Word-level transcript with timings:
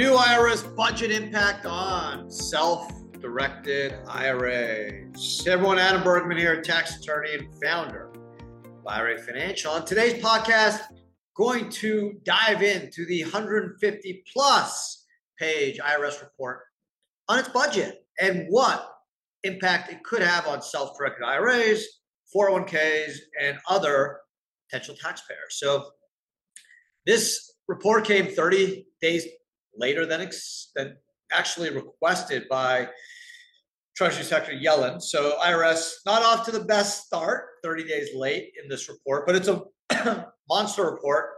New 0.00 0.12
IRS 0.12 0.74
budget 0.74 1.10
impact 1.10 1.66
on 1.66 2.30
self 2.30 2.90
directed 3.20 3.96
IRAs. 4.08 5.42
Hey 5.44 5.52
everyone, 5.52 5.78
Adam 5.78 6.02
Bergman 6.02 6.38
here, 6.38 6.62
tax 6.62 6.98
attorney 6.98 7.34
and 7.34 7.62
founder 7.62 8.10
of 8.64 8.86
IRA 8.86 9.18
Financial. 9.18 9.72
On 9.72 9.84
today's 9.84 10.14
podcast, 10.24 10.80
going 11.36 11.68
to 11.68 12.18
dive 12.24 12.62
into 12.62 13.04
the 13.04 13.22
150 13.24 14.24
plus 14.32 15.04
page 15.38 15.78
IRS 15.78 16.22
report 16.22 16.60
on 17.28 17.38
its 17.38 17.50
budget 17.50 18.06
and 18.18 18.46
what 18.48 18.90
impact 19.44 19.92
it 19.92 20.02
could 20.02 20.22
have 20.22 20.46
on 20.46 20.62
self 20.62 20.96
directed 20.96 21.22
IRAs, 21.26 21.84
401ks, 22.34 23.16
and 23.38 23.58
other 23.68 24.20
potential 24.70 24.94
taxpayers. 24.98 25.58
So, 25.58 25.90
this 27.04 27.52
report 27.68 28.06
came 28.06 28.28
30 28.28 28.86
days 29.02 29.26
later 29.76 30.06
than, 30.06 30.20
ex- 30.20 30.70
than 30.74 30.96
actually 31.32 31.70
requested 31.70 32.48
by 32.48 32.88
Treasury 33.96 34.24
Secretary 34.24 34.62
Yellen. 34.64 35.00
So 35.00 35.36
IRS 35.44 35.96
not 36.06 36.22
off 36.22 36.46
to 36.46 36.52
the 36.52 36.64
best 36.64 37.06
start, 37.06 37.44
30 37.62 37.84
days 37.84 38.08
late 38.14 38.52
in 38.62 38.68
this 38.68 38.88
report, 38.88 39.26
but 39.26 39.36
it's 39.36 39.48
a 39.48 39.62
monster 40.48 40.84
report. 40.84 41.30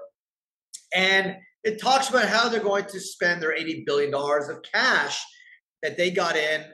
And 0.94 1.36
it 1.64 1.80
talks 1.80 2.08
about 2.08 2.28
how 2.28 2.48
they're 2.48 2.60
going 2.60 2.84
to 2.86 3.00
spend 3.00 3.42
their 3.42 3.56
$80 3.56 3.86
billion 3.86 4.14
of 4.14 4.62
cash 4.72 5.22
that 5.82 5.96
they 5.96 6.10
got 6.10 6.36
in 6.36 6.64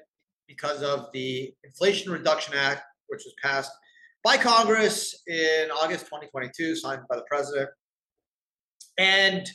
because 0.47 0.83
of 0.83 1.07
the 1.13 1.53
Inflation 1.65 2.11
Reduction 2.11 2.55
Act, 2.55 2.83
which 3.09 3.23
was 3.25 3.35
passed 3.43 3.71
by 4.25 4.37
Congress 4.37 5.23
in 5.27 5.71
August 5.71 6.07
2022, 6.07 6.77
signed 6.77 7.03
by 7.09 7.17
the 7.17 7.25
president. 7.29 7.71
And 8.99 9.49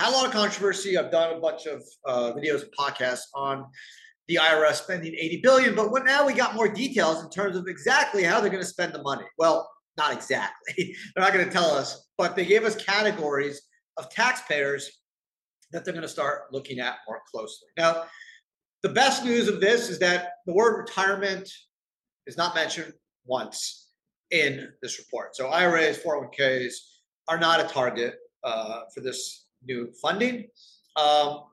had 0.00 0.08
a 0.08 0.16
lot 0.16 0.24
of 0.24 0.32
controversy. 0.32 0.96
I've 0.96 1.10
done 1.10 1.36
a 1.36 1.40
bunch 1.40 1.66
of 1.66 1.84
uh, 2.06 2.32
videos 2.32 2.62
and 2.62 2.72
podcasts 2.72 3.24
on 3.34 3.66
the 4.28 4.36
IRS 4.36 4.76
spending 4.76 5.14
80 5.14 5.40
billion, 5.42 5.74
but 5.74 5.90
what 5.90 6.06
now 6.06 6.26
we 6.26 6.32
got 6.32 6.54
more 6.54 6.68
details 6.68 7.22
in 7.22 7.28
terms 7.28 7.54
of 7.54 7.66
exactly 7.68 8.22
how 8.22 8.40
they're 8.40 8.48
going 8.48 8.62
to 8.62 8.68
spend 8.68 8.94
the 8.94 9.02
money. 9.02 9.26
Well, 9.36 9.68
not 9.98 10.12
exactly. 10.12 10.74
they're 11.14 11.22
not 11.22 11.34
going 11.34 11.44
to 11.44 11.50
tell 11.50 11.70
us, 11.70 12.08
but 12.16 12.34
they 12.34 12.46
gave 12.46 12.64
us 12.64 12.76
categories 12.76 13.60
of 13.98 14.08
taxpayers 14.08 14.90
that 15.72 15.84
they're 15.84 15.92
going 15.92 16.02
to 16.02 16.08
start 16.08 16.44
looking 16.50 16.80
at 16.80 16.96
more 17.06 17.20
closely. 17.30 17.68
Now, 17.76 18.04
the 18.82 18.88
best 18.88 19.22
news 19.22 19.48
of 19.48 19.60
this 19.60 19.90
is 19.90 19.98
that 19.98 20.30
the 20.46 20.54
word 20.54 20.78
retirement 20.78 21.46
is 22.26 22.38
not 22.38 22.54
mentioned 22.54 22.94
once 23.26 23.88
in 24.30 24.68
this 24.80 24.98
report. 24.98 25.36
So 25.36 25.48
IRAs, 25.48 25.98
401ks 25.98 26.72
are 27.28 27.38
not 27.38 27.60
a 27.60 27.64
target 27.64 28.14
uh, 28.42 28.82
for 28.94 29.02
this 29.02 29.44
new 29.64 29.92
funding. 30.02 30.46
Um, 30.96 31.44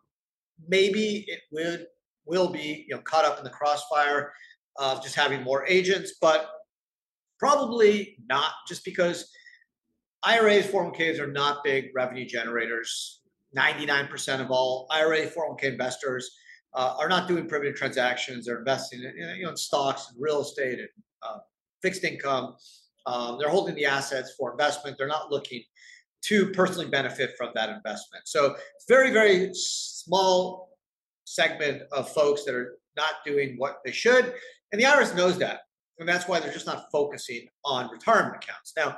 maybe 0.67 1.25
it 1.27 1.41
would 1.51 1.87
will 2.25 2.49
be 2.49 2.85
you 2.87 2.95
know 2.95 3.01
caught 3.01 3.25
up 3.25 3.37
in 3.37 3.43
the 3.43 3.49
crossfire 3.49 4.33
of 4.77 5.01
just 5.01 5.15
having 5.15 5.43
more 5.43 5.65
agents, 5.67 6.15
but 6.21 6.49
probably 7.39 8.17
not, 8.29 8.51
just 8.67 8.83
because 8.85 9.29
IRAs, 10.23 10.67
401ks 10.67 11.19
are 11.19 11.31
not 11.31 11.63
big 11.63 11.89
revenue 11.95 12.25
generators. 12.25 13.21
99% 13.57 14.41
of 14.41 14.51
all 14.51 14.87
IRA 14.91 15.27
401k 15.27 15.63
investors 15.63 16.29
uh, 16.73 16.95
are 16.99 17.07
not 17.07 17.27
doing 17.27 17.47
private 17.47 17.75
transactions. 17.75 18.45
They're 18.45 18.59
investing 18.59 19.03
in, 19.03 19.37
you 19.37 19.43
know, 19.43 19.51
in 19.51 19.57
stocks 19.57 20.09
and 20.11 20.21
real 20.21 20.41
estate 20.41 20.79
and 20.79 20.89
uh, 21.23 21.37
fixed 21.81 22.03
income. 22.03 22.55
Um, 23.05 23.37
they're 23.39 23.49
holding 23.49 23.75
the 23.75 23.85
assets 23.85 24.33
for 24.37 24.51
investment. 24.51 24.97
They're 24.97 25.07
not 25.07 25.31
looking 25.31 25.63
to 26.23 26.51
personally 26.51 26.89
benefit 26.89 27.31
from 27.37 27.51
that 27.55 27.69
investment. 27.69 28.27
So 28.27 28.55
it's 28.75 28.85
very, 28.87 29.11
very 29.11 29.51
small 29.53 30.69
segment 31.25 31.83
of 31.91 32.09
folks 32.09 32.43
that 32.45 32.55
are 32.55 32.77
not 32.95 33.15
doing 33.25 33.55
what 33.57 33.77
they 33.85 33.91
should. 33.91 34.33
And 34.71 34.81
the 34.81 34.85
IRS 34.85 35.15
knows 35.15 35.37
that. 35.39 35.61
And 35.99 36.07
that's 36.07 36.27
why 36.27 36.39
they're 36.39 36.53
just 36.53 36.65
not 36.65 36.85
focusing 36.91 37.47
on 37.65 37.89
retirement 37.91 38.35
accounts. 38.35 38.73
Now, 38.75 38.97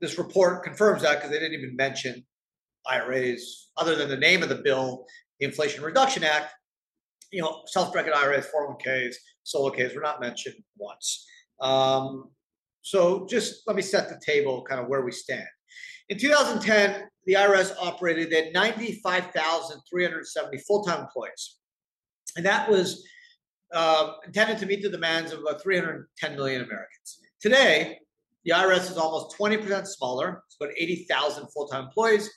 this 0.00 0.18
report 0.18 0.62
confirms 0.62 1.02
that 1.02 1.16
because 1.16 1.30
they 1.30 1.38
didn't 1.38 1.58
even 1.58 1.76
mention 1.76 2.24
IRAs 2.86 3.70
other 3.76 3.94
than 3.94 4.08
the 4.08 4.16
name 4.16 4.42
of 4.42 4.48
the 4.48 4.56
bill, 4.56 5.04
the 5.38 5.46
Inflation 5.46 5.82
Reduction 5.82 6.24
Act. 6.24 6.52
You 7.30 7.42
know, 7.42 7.62
self-directed 7.66 8.12
IRAs, 8.12 8.48
401ks, 8.52 9.14
solo 9.44 9.70
Ks 9.70 9.94
were 9.94 10.00
not 10.00 10.20
mentioned 10.20 10.56
once. 10.76 11.26
Um, 11.60 12.30
so 12.82 13.26
just 13.28 13.62
let 13.68 13.76
me 13.76 13.82
set 13.82 14.08
the 14.08 14.20
table 14.24 14.64
kind 14.68 14.80
of 14.80 14.88
where 14.88 15.02
we 15.02 15.12
stand. 15.12 15.46
In 16.08 16.18
2010, 16.18 17.08
the 17.26 17.34
IRS 17.34 17.74
operated 17.80 18.32
at 18.32 18.52
95,370 18.52 20.58
full-time 20.58 21.00
employees. 21.00 21.56
And 22.36 22.46
that 22.46 22.68
was 22.68 23.04
uh, 23.72 24.12
intended 24.26 24.58
to 24.58 24.66
meet 24.66 24.82
the 24.82 24.88
demands 24.88 25.32
of 25.32 25.40
about 25.40 25.62
310 25.62 26.36
million 26.36 26.62
Americans. 26.62 27.20
Today, 27.40 27.98
the 28.44 28.52
IRS 28.52 28.90
is 28.90 28.96
almost 28.96 29.36
20% 29.38 29.86
smaller. 29.86 30.42
It's 30.46 30.56
about 30.60 30.72
80,000 30.76 31.48
full-time 31.48 31.84
employees, 31.84 32.30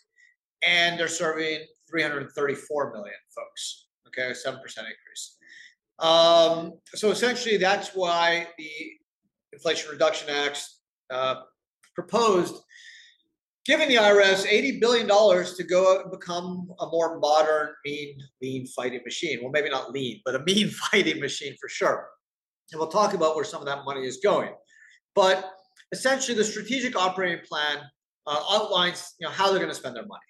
and 0.62 1.00
they're 1.00 1.08
serving 1.08 1.60
334 1.90 2.94
million 2.94 3.16
folks. 3.36 3.88
Okay, 4.08 4.30
a 4.30 4.34
7% 4.34 4.54
increase. 4.54 5.38
Um, 6.00 6.74
so 6.94 7.12
essentially, 7.12 7.58
that's 7.58 7.96
why 7.96 8.48
the 8.58 8.70
Inflation 9.54 9.92
Reduction 9.92 10.30
Act 10.30 10.68
uh, 11.10 11.36
proposed 11.96 12.56
giving 13.66 13.88
the 13.88 13.96
IRS 13.96 14.46
$80 14.46 14.82
billion 14.82 15.08
to 15.08 15.64
go 15.64 15.94
out 15.94 16.04
and 16.04 16.12
become 16.12 16.68
a 16.80 16.88
more 16.88 17.20
modern, 17.20 17.70
mean, 17.86 18.18
lean 18.42 18.68
fighting 18.68 19.02
machine. 19.06 19.40
Well, 19.42 19.52
maybe 19.52 19.70
not 19.70 19.92
lean, 19.92 20.22
but 20.26 20.36
a 20.36 20.40
mean 20.46 20.70
fighting 20.70 21.20
machine 21.20 21.56
for 21.60 21.70
sure. 21.70 22.08
And 22.72 22.80
we'll 22.80 22.90
talk 22.90 23.14
about 23.14 23.36
where 23.36 23.46
some 23.46 23.62
of 23.62 23.68
that 23.68 23.86
money 23.86 24.06
is 24.06 24.20
going. 24.24 24.54
But 25.16 25.52
essentially, 25.92 26.36
the 26.36 26.44
strategic 26.44 26.96
operating 26.96 27.46
plan 27.46 27.78
uh, 28.26 28.44
outlines 28.52 29.14
you 29.20 29.28
know, 29.28 29.32
how 29.32 29.50
they're 29.50 29.60
going 29.60 29.70
to 29.70 29.76
spend 29.76 29.96
their 29.96 30.06
money. 30.06 30.22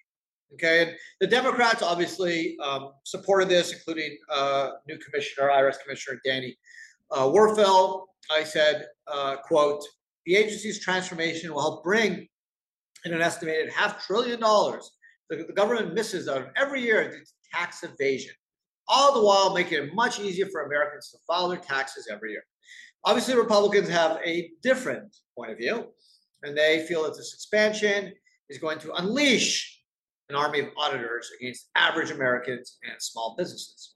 Okay, 0.54 0.82
and 0.82 0.92
the 1.20 1.26
Democrats 1.26 1.82
obviously 1.82 2.56
um, 2.62 2.92
supported 3.04 3.48
this, 3.48 3.72
including 3.72 4.16
uh, 4.30 4.70
new 4.86 4.96
commissioner, 4.98 5.48
IRS 5.48 5.80
Commissioner 5.82 6.20
Danny 6.24 6.56
uh, 7.10 7.22
Werfel. 7.24 8.04
I 8.30 8.44
said, 8.44 8.86
uh, 9.08 9.36
"quote 9.38 9.82
The 10.26 10.36
agency's 10.36 10.78
transformation 10.78 11.52
will 11.52 11.60
help 11.60 11.82
bring 11.82 12.28
in 13.04 13.12
an 13.12 13.20
estimated 13.20 13.72
half 13.72 14.04
trillion 14.06 14.40
dollars 14.40 14.90
the, 15.30 15.36
the 15.44 15.52
government 15.52 15.94
misses 15.94 16.28
out 16.28 16.50
every 16.56 16.82
year 16.82 17.10
due 17.10 17.18
to 17.18 17.32
tax 17.52 17.82
evasion, 17.82 18.34
all 18.88 19.14
the 19.14 19.24
while 19.24 19.54
making 19.54 19.82
it 19.82 19.94
much 19.94 20.20
easier 20.20 20.46
for 20.46 20.62
Americans 20.62 21.10
to 21.10 21.18
file 21.26 21.48
their 21.48 21.58
taxes 21.58 22.08
every 22.10 22.32
year. 22.32 22.44
Obviously, 23.04 23.36
Republicans 23.36 23.88
have 23.88 24.18
a 24.24 24.50
different 24.62 25.14
point 25.36 25.50
of 25.50 25.58
view, 25.58 25.86
and 26.42 26.56
they 26.56 26.86
feel 26.86 27.02
that 27.04 27.16
this 27.16 27.34
expansion 27.34 28.12
is 28.48 28.58
going 28.58 28.78
to 28.78 28.92
unleash 28.94 29.82
an 30.30 30.36
army 30.36 30.60
of 30.60 30.68
auditors 30.76 31.30
against 31.38 31.68
average 31.74 32.10
Americans 32.10 32.78
and 32.82 32.94
small 32.98 33.34
businesses. 33.36 33.94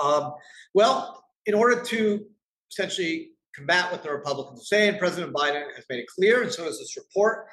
Um, 0.00 0.32
well, 0.74 1.24
in 1.46 1.54
order 1.54 1.80
to 1.82 2.24
essentially 2.70 3.30
combat 3.54 3.90
what 3.90 4.02
the 4.02 4.10
Republicans 4.10 4.60
are 4.60 4.64
saying, 4.64 4.98
President 4.98 5.32
Biden 5.32 5.64
has 5.74 5.84
made 5.88 6.00
it 6.00 6.06
clear, 6.06 6.42
and 6.42 6.52
so 6.52 6.64
does 6.64 6.78
this 6.78 6.96
report, 6.96 7.46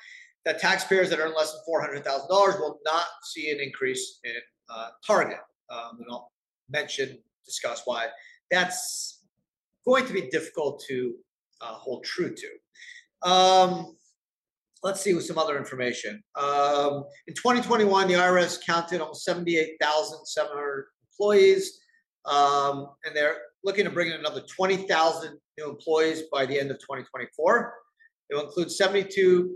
that 0.45 0.59
taxpayers 0.59 1.09
that 1.09 1.19
earn 1.19 1.33
less 1.35 1.53
than 1.53 1.61
$400,000 2.03 2.59
will 2.59 2.79
not 2.85 3.05
see 3.23 3.51
an 3.51 3.59
increase 3.59 4.19
in 4.23 4.33
uh, 4.69 4.89
target. 5.05 5.39
Um, 5.69 5.97
and 5.99 6.07
I'll 6.09 6.31
mention, 6.69 7.17
discuss 7.45 7.81
why 7.85 8.07
that's 8.49 9.23
going 9.85 10.05
to 10.05 10.13
be 10.13 10.29
difficult 10.29 10.83
to 10.87 11.15
uh, 11.61 11.73
hold 11.73 12.03
true 12.03 12.33
to. 12.35 13.29
Um, 13.29 13.95
let's 14.83 15.01
see 15.01 15.13
with 15.13 15.25
some 15.25 15.37
other 15.37 15.57
information. 15.57 16.21
Um, 16.35 17.05
in 17.27 17.33
2021, 17.35 18.07
the 18.07 18.15
IRS 18.15 18.59
counted 18.65 19.01
almost 19.01 19.23
78,700 19.23 20.85
employees, 21.11 21.79
um, 22.25 22.87
and 23.05 23.15
they're 23.15 23.37
looking 23.63 23.85
to 23.85 23.91
bring 23.91 24.09
in 24.09 24.19
another 24.19 24.41
20,000 24.41 25.37
new 25.57 25.69
employees 25.69 26.23
by 26.31 26.45
the 26.45 26.59
end 26.59 26.71
of 26.71 26.77
2024. 26.79 27.73
It 28.29 28.35
will 28.35 28.43
include 28.43 28.71
72 28.71 29.55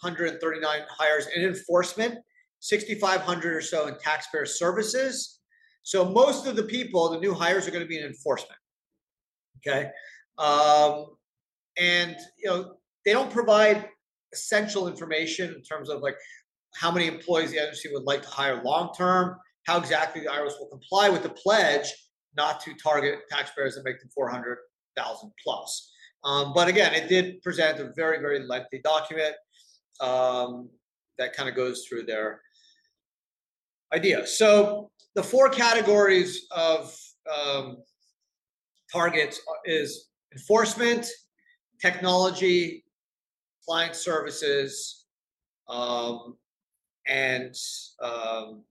139 0.00 0.80
hires 0.88 1.26
in 1.34 1.42
enforcement, 1.42 2.18
6,500 2.60 3.54
or 3.54 3.60
so 3.60 3.86
in 3.86 3.98
taxpayer 3.98 4.46
services. 4.46 5.40
So 5.82 6.04
most 6.04 6.46
of 6.46 6.56
the 6.56 6.64
people, 6.64 7.10
the 7.10 7.20
new 7.20 7.34
hires, 7.34 7.66
are 7.66 7.70
going 7.70 7.82
to 7.84 7.88
be 7.88 7.98
in 7.98 8.04
enforcement. 8.04 8.58
Okay, 9.58 9.90
um, 10.36 11.06
and 11.78 12.16
you 12.36 12.48
know 12.48 12.74
they 13.04 13.12
don't 13.12 13.30
provide 13.30 13.88
essential 14.32 14.88
information 14.88 15.54
in 15.54 15.62
terms 15.62 15.88
of 15.88 16.00
like 16.00 16.16
how 16.74 16.90
many 16.90 17.06
employees 17.06 17.50
the 17.50 17.58
agency 17.58 17.88
would 17.92 18.04
like 18.04 18.22
to 18.22 18.28
hire 18.28 18.62
long 18.62 18.92
term, 18.96 19.36
how 19.66 19.78
exactly 19.78 20.22
the 20.22 20.28
IRS 20.28 20.58
will 20.60 20.68
comply 20.68 21.08
with 21.08 21.22
the 21.22 21.30
pledge 21.30 21.92
not 22.36 22.60
to 22.60 22.74
target 22.74 23.20
taxpayers 23.30 23.74
that 23.74 23.84
make 23.84 23.98
them 24.00 24.08
400,000 24.14 25.32
plus. 25.42 25.92
Um, 26.24 26.52
but 26.54 26.68
again, 26.68 26.94
it 26.94 27.08
did 27.08 27.42
present 27.42 27.80
a 27.80 27.92
very, 27.96 28.18
very 28.18 28.46
lengthy 28.46 28.80
document 28.82 29.34
um, 30.00 30.68
that 31.18 31.34
kind 31.34 31.48
of 31.48 31.54
goes 31.54 31.86
through 31.86 32.04
their 32.04 32.40
idea. 33.92 34.26
So 34.26 34.90
the 35.14 35.22
four 35.22 35.48
categories 35.48 36.46
of 36.50 36.96
um, 37.32 37.78
targets 38.92 39.40
is 39.64 40.08
enforcement, 40.32 41.06
technology, 41.80 42.84
client 43.66 43.94
services, 43.94 45.06
um, 45.68 46.36
and 47.06 47.54
um, 48.02 48.62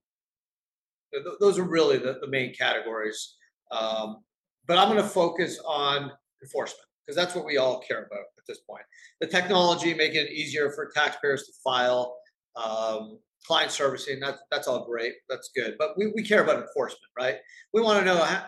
th- 1.14 1.26
those 1.40 1.60
are 1.60 1.64
really 1.64 1.98
the, 1.98 2.18
the 2.22 2.28
main 2.28 2.54
categories. 2.54 3.36
Um, 3.72 4.24
but 4.68 4.78
I'm 4.78 4.90
going 4.90 5.02
to 5.02 5.08
focus 5.08 5.60
on 5.66 6.12
enforcement 6.42 6.87
because 7.08 7.16
that's 7.16 7.36
what 7.36 7.46
we 7.46 7.58
all 7.58 7.80
care 7.80 8.00
about 8.00 8.20
at 8.20 8.44
this 8.48 8.60
point. 8.70 8.84
The 9.22 9.28
technology 9.28 9.94
making 9.94 10.26
it 10.26 10.32
easier 10.32 10.72
for 10.72 10.92
taxpayers 10.94 11.44
to 11.44 11.54
file, 11.64 12.18
um, 12.58 13.20
client 13.46 13.72
servicing, 13.72 14.20
that's 14.20 14.42
that's 14.52 14.68
all 14.68 14.86
great, 14.86 15.14
that's 15.30 15.50
good. 15.56 15.76
But 15.80 15.98
we, 15.98 16.12
we 16.16 16.24
care 16.24 16.44
about 16.44 16.62
enforcement, 16.62 17.10
right? 17.18 17.38
We 17.74 17.82
want 17.82 18.00
to 18.00 18.06
know 18.06 18.22
how, 18.22 18.46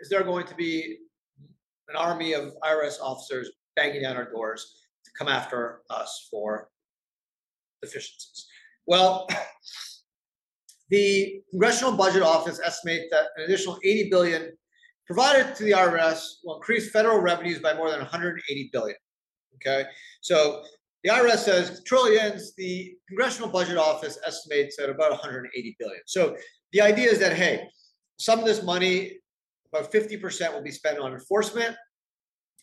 is 0.00 0.08
there 0.08 0.22
going 0.24 0.46
to 0.46 0.54
be 0.54 0.98
an 1.88 1.96
army 1.96 2.32
of 2.32 2.54
IRS 2.64 2.98
officers 3.00 3.50
banging 3.76 4.02
down 4.02 4.16
our 4.16 4.30
doors 4.30 4.86
to 5.04 5.10
come 5.18 5.28
after 5.28 5.82
us 5.90 6.28
for 6.30 6.68
deficiencies? 7.82 8.46
Well, 8.86 9.28
the 10.88 11.42
Congressional 11.50 11.92
Budget 11.92 12.22
Office 12.22 12.58
estimates 12.64 13.06
that 13.10 13.26
an 13.36 13.44
additional 13.44 13.78
80 13.84 14.08
billion 14.08 14.52
provided 15.06 15.54
to 15.56 15.64
the 15.64 15.72
IRS 15.72 16.36
will 16.44 16.56
increase 16.56 16.90
federal 16.90 17.20
revenues 17.20 17.58
by 17.58 17.74
more 17.74 17.90
than 17.90 17.98
180 17.98 18.70
billion. 18.72 18.96
Okay, 19.56 19.84
so 20.20 20.62
the 21.04 21.10
IRS 21.10 21.38
says 21.38 21.82
trillions. 21.84 22.54
The 22.56 22.94
Congressional 23.08 23.48
Budget 23.48 23.76
Office 23.76 24.18
estimates 24.26 24.78
at 24.78 24.88
about 24.88 25.10
180 25.10 25.76
billion. 25.78 26.00
So 26.06 26.36
the 26.72 26.80
idea 26.80 27.10
is 27.10 27.18
that 27.18 27.34
hey, 27.34 27.68
some 28.18 28.38
of 28.38 28.44
this 28.44 28.62
money, 28.62 29.18
about 29.72 29.92
50% 29.92 30.52
will 30.52 30.62
be 30.62 30.70
spent 30.70 30.98
on 30.98 31.12
enforcement, 31.12 31.76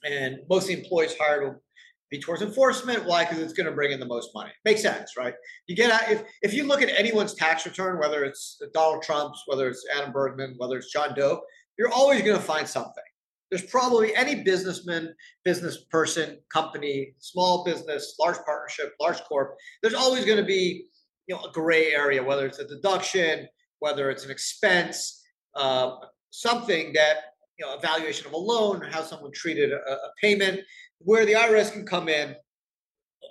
and 0.04 0.38
most 0.50 0.64
of 0.64 0.68
the 0.70 0.84
employees 0.84 1.16
hired 1.20 1.44
will 1.44 1.62
be 2.10 2.20
towards 2.20 2.42
enforcement. 2.42 3.06
Why? 3.06 3.24
Because 3.24 3.40
it's 3.40 3.54
going 3.54 3.68
to 3.68 3.72
bring 3.72 3.92
in 3.92 4.00
the 4.00 4.06
most 4.06 4.32
money. 4.34 4.52
Makes 4.66 4.82
sense, 4.82 5.16
right? 5.18 5.34
You 5.68 5.76
get 5.76 5.92
out 5.92 6.10
if 6.10 6.24
if 6.42 6.54
you 6.54 6.64
look 6.66 6.82
at 6.82 6.90
anyone's 6.90 7.34
tax 7.34 7.66
return, 7.66 8.00
whether 8.00 8.24
it's 8.24 8.62
Donald 8.74 9.04
Trump's, 9.04 9.44
whether 9.46 9.68
it's 9.68 9.86
Adam 9.96 10.12
Bergman, 10.12 10.56
whether 10.58 10.78
it's 10.78 10.92
John 10.92 11.14
Doe, 11.14 11.42
you're 11.80 11.92
always 11.92 12.22
going 12.22 12.36
to 12.36 12.44
find 12.44 12.68
something. 12.68 13.04
There's 13.50 13.64
probably 13.64 14.14
any 14.14 14.44
businessman, 14.44 15.16
business 15.46 15.86
person, 15.86 16.38
company, 16.54 17.16
small 17.20 17.64
business, 17.64 18.16
large 18.20 18.38
partnership, 18.46 18.94
large 19.00 19.20
corp. 19.22 19.56
There's 19.82 19.96
always 19.96 20.26
going 20.26 20.38
to 20.38 20.46
be, 20.46 20.86
you 21.26 21.36
know, 21.36 21.42
a 21.46 21.52
gray 21.52 21.94
area, 21.94 22.22
whether 22.22 22.46
it's 22.46 22.60
a 22.60 22.68
deduction, 22.68 23.48
whether 23.80 24.12
it's 24.12 24.26
an 24.26 24.30
expense, 24.30 25.24
uh, 25.56 25.96
something 26.32 26.92
that 26.94 27.16
you 27.58 27.66
know, 27.66 27.76
evaluation 27.76 28.28
of 28.28 28.34
a 28.34 28.38
loan, 28.38 28.82
how 28.92 29.02
someone 29.02 29.32
treated 29.32 29.72
a, 29.72 29.76
a 29.76 30.12
payment, 30.22 30.60
where 31.00 31.26
the 31.26 31.34
IRS 31.34 31.72
can 31.72 31.86
come 31.86 32.10
in. 32.10 32.36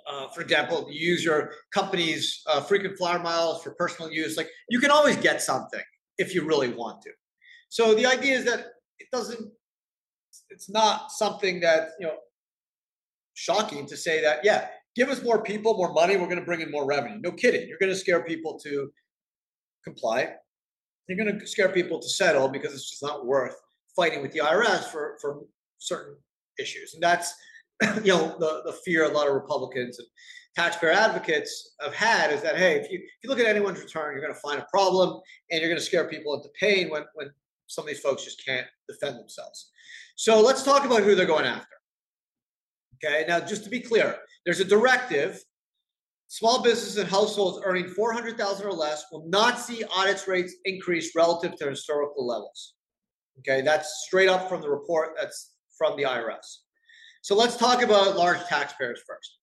Uh, 0.09 0.27
for 0.29 0.41
example, 0.41 0.87
you 0.89 1.11
use 1.11 1.23
your 1.23 1.51
company's 1.71 2.41
uh, 2.47 2.61
frequent 2.61 2.97
flyer 2.97 3.19
miles 3.19 3.61
for 3.63 3.75
personal 3.75 4.11
use. 4.11 4.37
Like 4.37 4.49
you 4.69 4.79
can 4.79 4.89
always 4.89 5.15
get 5.17 5.41
something 5.41 5.83
if 6.17 6.33
you 6.33 6.43
really 6.43 6.69
want 6.69 7.01
to. 7.03 7.11
So 7.69 7.93
the 7.93 8.05
idea 8.05 8.37
is 8.37 8.45
that 8.45 8.59
it 8.99 9.07
doesn't, 9.11 9.51
it's 10.49 10.69
not 10.69 11.11
something 11.11 11.59
that, 11.61 11.89
you 11.99 12.07
know, 12.07 12.15
shocking 13.35 13.85
to 13.87 13.95
say 13.95 14.21
that, 14.21 14.39
yeah, 14.43 14.67
give 14.95 15.09
us 15.09 15.23
more 15.23 15.41
people, 15.41 15.77
more 15.77 15.93
money, 15.93 16.17
we're 16.17 16.25
going 16.25 16.39
to 16.39 16.45
bring 16.45 16.61
in 16.61 16.71
more 16.71 16.85
revenue. 16.85 17.19
No 17.21 17.31
kidding. 17.31 17.67
You're 17.67 17.77
going 17.79 17.91
to 17.91 17.97
scare 17.97 18.23
people 18.23 18.59
to 18.59 18.91
comply. 19.83 20.33
You're 21.07 21.17
going 21.17 21.39
to 21.39 21.47
scare 21.47 21.69
people 21.69 21.99
to 21.99 22.09
settle 22.09 22.49
because 22.49 22.73
it's 22.73 22.89
just 22.89 23.03
not 23.03 23.25
worth 23.25 23.55
fighting 23.95 24.21
with 24.21 24.31
the 24.31 24.39
IRS 24.39 24.85
for, 24.85 25.17
for 25.21 25.41
certain 25.77 26.17
issues. 26.59 26.93
And 26.93 27.01
that's, 27.01 27.33
you 28.03 28.13
know, 28.13 28.35
the, 28.39 28.61
the 28.65 28.77
fear 28.85 29.05
a 29.05 29.09
lot 29.09 29.27
of 29.27 29.33
Republicans 29.33 29.99
and 29.99 30.07
taxpayer 30.55 30.91
advocates 30.91 31.75
have 31.81 31.93
had 31.93 32.31
is 32.31 32.41
that, 32.41 32.57
hey, 32.57 32.75
if 32.75 32.91
you, 32.91 32.99
if 32.99 33.23
you 33.23 33.29
look 33.29 33.39
at 33.39 33.45
anyone's 33.45 33.79
return, 33.79 34.13
you're 34.13 34.21
going 34.21 34.33
to 34.33 34.39
find 34.39 34.59
a 34.59 34.67
problem 34.69 35.19
and 35.51 35.61
you're 35.61 35.69
going 35.69 35.79
to 35.79 35.85
scare 35.85 36.09
people 36.09 36.35
into 36.35 36.49
paying 36.59 36.89
when, 36.89 37.03
when 37.13 37.29
some 37.69 37.83
of 37.83 37.87
these 37.87 37.99
folks 37.99 38.25
just 38.25 38.43
can't 38.43 38.67
defend 38.89 39.17
themselves. 39.17 39.69
So 40.15 40.41
let's 40.41 40.63
talk 40.63 40.85
about 40.85 41.03
who 41.03 41.15
they're 41.15 41.25
going 41.25 41.45
after. 41.45 41.67
Okay, 42.95 43.25
now 43.27 43.39
just 43.39 43.63
to 43.63 43.69
be 43.69 43.79
clear, 43.79 44.17
there's 44.45 44.59
a 44.59 44.65
directive. 44.65 45.41
Small 46.27 46.61
businesses 46.61 46.97
and 46.97 47.09
households 47.09 47.61
earning 47.65 47.87
400,000 47.87 48.65
or 48.65 48.73
less 48.73 49.05
will 49.11 49.27
not 49.29 49.59
see 49.59 49.83
audits 49.95 50.27
rates 50.27 50.55
increase 50.65 51.15
relative 51.15 51.55
to 51.55 51.69
historical 51.69 52.27
levels. 52.27 52.73
Okay, 53.39 53.61
that's 53.61 54.03
straight 54.05 54.29
up 54.29 54.49
from 54.49 54.61
the 54.61 54.69
report 54.69 55.15
that's 55.19 55.53
from 55.77 55.95
the 55.95 56.03
IRS. 56.03 56.57
So 57.21 57.35
let's 57.35 57.55
talk 57.55 57.81
about 57.81 58.17
large 58.17 58.43
taxpayers 58.45 59.01
first. 59.07 59.37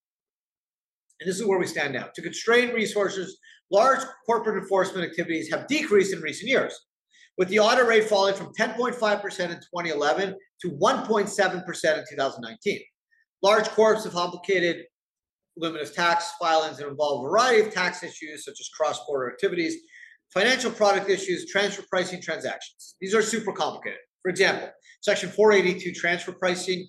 And 1.19 1.27
this 1.27 1.39
is 1.39 1.45
where 1.45 1.59
we 1.59 1.65
stand 1.65 1.93
now. 1.93 2.09
To 2.13 2.21
constrain 2.21 2.73
resources, 2.73 3.37
large 3.71 3.99
corporate 4.25 4.61
enforcement 4.61 5.09
activities 5.09 5.49
have 5.51 5.67
decreased 5.67 6.13
in 6.13 6.21
recent 6.21 6.49
years 6.49 6.86
with 7.37 7.49
the 7.49 7.59
audit 7.59 7.85
rate 7.85 8.05
falling 8.05 8.33
from 8.33 8.51
10.5% 8.59 8.93
in 8.93 9.55
2011 9.55 10.35
to 10.61 10.71
1.7% 10.71 11.97
in 11.97 12.05
2019. 12.09 12.81
Large 13.43 13.69
corps 13.69 14.03
have 14.03 14.13
complicated 14.13 14.85
luminous 15.55 15.91
tax 15.91 16.31
filings 16.39 16.77
that 16.77 16.87
involve 16.87 17.25
a 17.25 17.29
variety 17.29 17.65
of 17.65 17.73
tax 17.73 18.03
issues 18.03 18.45
such 18.45 18.59
as 18.59 18.69
cross-border 18.69 19.31
activities, 19.31 19.75
financial 20.33 20.71
product 20.71 21.09
issues, 21.09 21.49
transfer 21.49 21.83
pricing 21.89 22.21
transactions. 22.21 22.95
These 22.99 23.13
are 23.13 23.21
super 23.21 23.51
complicated. 23.51 23.99
For 24.23 24.29
example, 24.29 24.69
Section 25.01 25.29
482 25.29 25.93
transfer 25.93 26.31
pricing. 26.31 26.87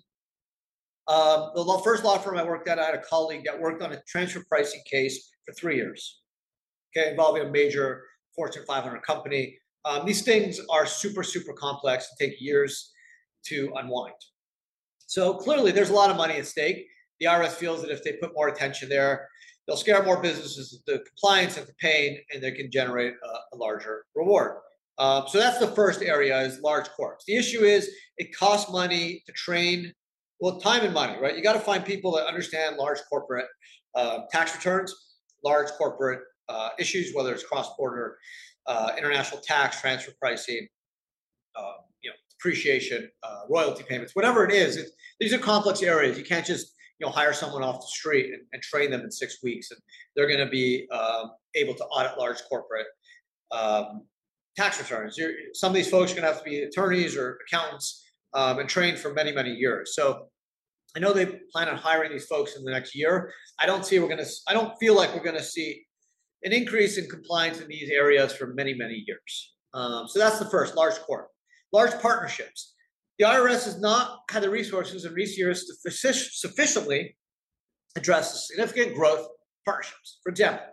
Um, 1.07 1.51
the 1.55 1.81
first 1.85 2.05
law 2.05 2.19
firm 2.19 2.37
I 2.37 2.45
worked 2.45 2.69
at, 2.69 2.79
I 2.79 2.85
had 2.85 2.95
a 2.95 3.03
colleague 3.03 3.43
that 3.47 3.59
worked 3.59 3.83
on 3.83 3.93
a 3.93 4.03
transfer 4.09 4.45
pricing 4.49 4.83
case 4.91 5.31
for 5.47 5.55
three 5.55 5.77
years, 5.77 6.21
okay, 6.97 7.11
involving 7.11 7.43
a 7.43 7.51
major 7.51 8.03
Fortune 8.35 8.65
500 8.67 9.03
company. 9.03 9.59
Um, 9.85 10.07
these 10.07 10.23
things 10.23 10.61
are 10.71 10.87
super, 10.87 11.23
super 11.23 11.53
complex 11.53 12.09
and 12.11 12.29
take 12.29 12.41
years 12.41 12.93
to 13.47 13.73
unwind. 13.77 14.15
So 15.07 15.35
clearly, 15.35 15.73
there's 15.73 15.91
a 15.91 15.95
lot 15.95 16.11
of 16.11 16.17
money 16.17 16.35
at 16.35 16.47
stake. 16.47 16.87
The 17.21 17.27
IRS 17.27 17.53
feels 17.53 17.81
that 17.83 17.91
if 17.91 18.05
they 18.05 18.13
put 18.15 18.35
more 18.35 18.49
attention 18.49 18.89
there, 18.89 19.29
they'll 19.67 19.77
scare 19.77 20.03
more 20.03 20.21
businesses 20.21 20.83
into 20.87 21.03
compliance 21.05 21.57
and 21.57 21.67
to 21.67 21.73
paying, 21.81 22.19
and 22.33 22.43
they 22.43 22.53
can 22.53 22.71
generate 22.71 23.15
a, 23.25 23.55
a 23.55 23.57
larger 23.57 24.05
reward. 24.15 24.59
Um, 24.99 25.25
so 25.29 25.39
that's 25.39 25.59
the 25.59 25.69
first 25.69 26.03
area 26.03 26.39
is 26.41 26.61
large 26.61 26.89
corps. 26.91 27.19
The 27.27 27.37
issue 27.37 27.61
is 27.61 27.89
it 28.17 28.37
costs 28.37 28.71
money 28.71 29.23
to 29.27 29.33
train, 29.33 29.93
well, 30.41 30.61
time 30.61 30.85
and 30.85 30.93
money, 30.93 31.17
right? 31.21 31.37
You 31.37 31.43
got 31.43 31.53
to 31.53 31.61
find 31.61 31.85
people 31.85 32.13
that 32.17 32.27
understand 32.27 32.77
large 32.77 32.99
corporate 33.09 33.47
uh, 33.95 34.21
tax 34.31 34.55
returns, 34.55 34.95
large 35.45 35.69
corporate 35.71 36.21
uh, 36.49 36.71
issues, 36.79 37.15
whether 37.15 37.33
it's 37.33 37.45
cross-border 37.45 38.19
uh, 38.69 38.93
international 38.99 39.41
tax, 39.41 39.81
transfer 39.81 40.13
pricing, 40.21 40.69
uh, 41.57 41.73
you 42.03 42.11
know, 42.11 42.17
depreciation, 42.31 43.11
uh, 43.23 43.41
royalty 43.49 43.83
payments, 43.89 44.15
whatever 44.15 44.45
it 44.45 44.53
is. 44.53 44.93
these 45.19 45.33
are 45.33 45.39
complex 45.39 45.83
areas. 45.83 46.17
You 46.17 46.25
can't 46.25 46.47
just 46.47 46.75
you 47.01 47.07
know 47.07 47.13
hire 47.13 47.33
someone 47.33 47.63
off 47.63 47.81
the 47.81 47.87
street 47.87 48.33
and, 48.33 48.43
and 48.53 48.63
train 48.63 48.91
them 48.91 49.01
in 49.01 49.11
six 49.11 49.43
weeks, 49.43 49.71
and 49.71 49.81
they're 50.15 50.29
going 50.29 50.45
to 50.45 50.51
be 50.51 50.87
um, 50.91 51.33
able 51.55 51.75
to 51.75 51.85
audit 51.85 52.19
large 52.19 52.39
corporate 52.49 52.87
um, 53.51 54.03
tax 54.57 54.79
returns. 54.79 55.17
You're, 55.17 55.33
some 55.55 55.71
of 55.71 55.75
these 55.75 55.91
folks 55.91 56.13
are 56.13 56.15
going 56.15 56.29
to 56.29 56.33
have 56.33 56.45
to 56.45 56.49
be 56.49 56.61
attorneys 56.61 57.17
or 57.17 57.39
accountants 57.47 58.05
um, 58.35 58.59
and 58.59 58.69
trained 58.69 58.99
for 58.99 59.13
many 59.13 59.33
many 59.33 59.51
years. 59.51 59.95
So. 59.95 60.29
I 60.97 61.01
know 61.01 61.13
they 61.13 61.27
plan 61.53 61.69
on 61.69 61.77
hiring 61.77 62.11
these 62.11 62.25
folks 62.25 62.57
in 62.57 62.65
the 62.65 62.71
next 62.71 62.95
year. 62.95 63.31
I 63.59 63.67
don't 63.67 63.85
see 63.85 63.99
we're 63.99 64.09
going 64.09 64.25
to. 64.25 64.31
I 64.49 64.55
don't 64.55 64.73
feel 64.81 64.97
like 64.97 65.15
we're 65.15 65.23
going 65.23 65.37
to 65.37 65.43
see 65.43 65.85
an 66.43 66.53
increase 66.53 66.99
in 66.99 67.09
compliance 67.09 67.61
in 67.61 67.69
these 67.69 67.91
areas 67.91 68.33
for 68.33 68.49
many, 68.55 68.75
many 68.75 69.05
years. 69.07 69.55
Um, 69.75 70.07
so 70.09 70.19
that's 70.19 70.39
the 70.39 70.49
first 70.51 70.77
large 70.77 70.95
corp. 71.01 71.29
Large 71.73 72.01
partnerships. 72.01 72.75
The 73.19 73.25
IRS 73.25 73.65
has 73.65 73.81
not 73.81 74.21
had 74.31 74.43
the 74.43 74.51
resources 74.51 75.05
in 75.05 75.13
recent 75.13 75.39
years 75.39 75.65
to 75.65 75.91
sufficiently 76.03 77.17
address 77.97 78.33
the 78.33 78.39
significant 78.39 78.95
growth 78.95 79.27
partnerships. 79.65 80.21
For 80.23 80.31
example, 80.31 80.65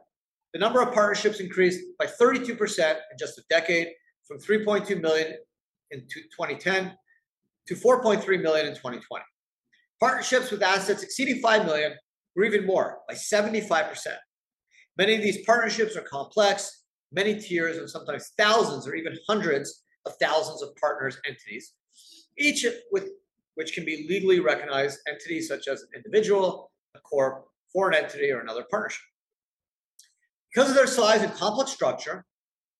the 0.53 0.59
number 0.59 0.81
of 0.81 0.93
partnerships 0.93 1.39
increased 1.39 1.81
by 1.99 2.05
32% 2.05 2.49
in 2.49 3.17
just 3.19 3.37
a 3.37 3.43
decade 3.49 3.89
from 4.27 4.39
3.2 4.39 5.01
million 5.01 5.33
in 5.91 6.01
2010 6.01 6.95
to 7.67 7.75
4.3 7.75 8.41
million 8.41 8.67
in 8.67 8.73
2020. 8.73 9.23
Partnerships 9.99 10.51
with 10.51 10.61
assets 10.61 11.03
exceeding 11.03 11.41
5 11.41 11.65
million 11.65 11.93
were 12.35 12.45
even 12.45 12.65
more 12.65 12.99
by 13.07 13.15
75%. 13.15 13.97
Many 14.97 15.15
of 15.15 15.21
these 15.21 15.45
partnerships 15.45 15.95
are 15.97 16.01
complex, 16.01 16.83
many 17.11 17.39
tiers, 17.39 17.77
and 17.77 17.89
sometimes 17.89 18.31
thousands 18.37 18.87
or 18.87 18.95
even 18.95 19.17
hundreds 19.27 19.83
of 20.05 20.13
thousands 20.21 20.61
of 20.61 20.75
partners 20.77 21.17
entities, 21.27 21.73
each 22.37 22.65
with 22.91 23.09
which 23.55 23.73
can 23.73 23.85
be 23.85 24.05
legally 24.09 24.39
recognized 24.39 24.99
entities 25.07 25.47
such 25.47 25.67
as 25.67 25.81
an 25.81 25.89
individual, 25.95 26.71
a 26.95 26.99
corp, 26.99 27.45
foreign 27.71 27.95
entity, 27.95 28.31
or 28.31 28.39
another 28.39 28.65
partnership. 28.69 29.03
Because 30.53 30.69
of 30.69 30.75
their 30.75 30.87
size 30.87 31.21
and 31.21 31.33
complex 31.33 31.71
structure, 31.71 32.25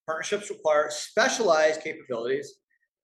partnerships 0.05 0.49
require 0.49 0.89
specialized 0.89 1.81
capabilities 1.81 2.55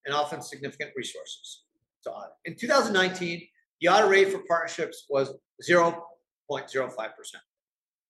and 0.05 0.13
often 0.13 0.41
significant 0.41 0.91
resources 0.95 1.63
to 2.03 2.11
audit. 2.11 2.31
In 2.45 2.55
2019, 2.55 3.41
the 3.81 3.87
audit 3.87 4.09
rate 4.09 4.29
for 4.31 4.43
partnerships 4.47 5.05
was 5.09 5.33
0.05%, 5.69 6.01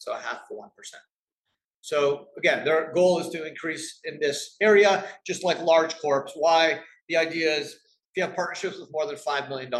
so 0.01 0.13
a 0.13 0.17
half 0.17 0.41
of 0.49 0.57
1%. 0.57 0.69
So 1.81 2.27
again, 2.37 2.65
their 2.65 2.91
goal 2.93 3.19
is 3.19 3.29
to 3.29 3.47
increase 3.47 3.99
in 4.03 4.19
this 4.19 4.55
area, 4.61 5.05
just 5.25 5.43
like 5.43 5.61
large 5.61 5.97
corps. 5.99 6.27
Why? 6.35 6.79
The 7.07 7.17
idea 7.17 7.55
is 7.55 7.67
if 7.73 8.17
you 8.17 8.23
have 8.23 8.35
partnerships 8.35 8.79
with 8.79 8.89
more 8.91 9.05
than 9.05 9.15
$5 9.15 9.47
million 9.47 9.71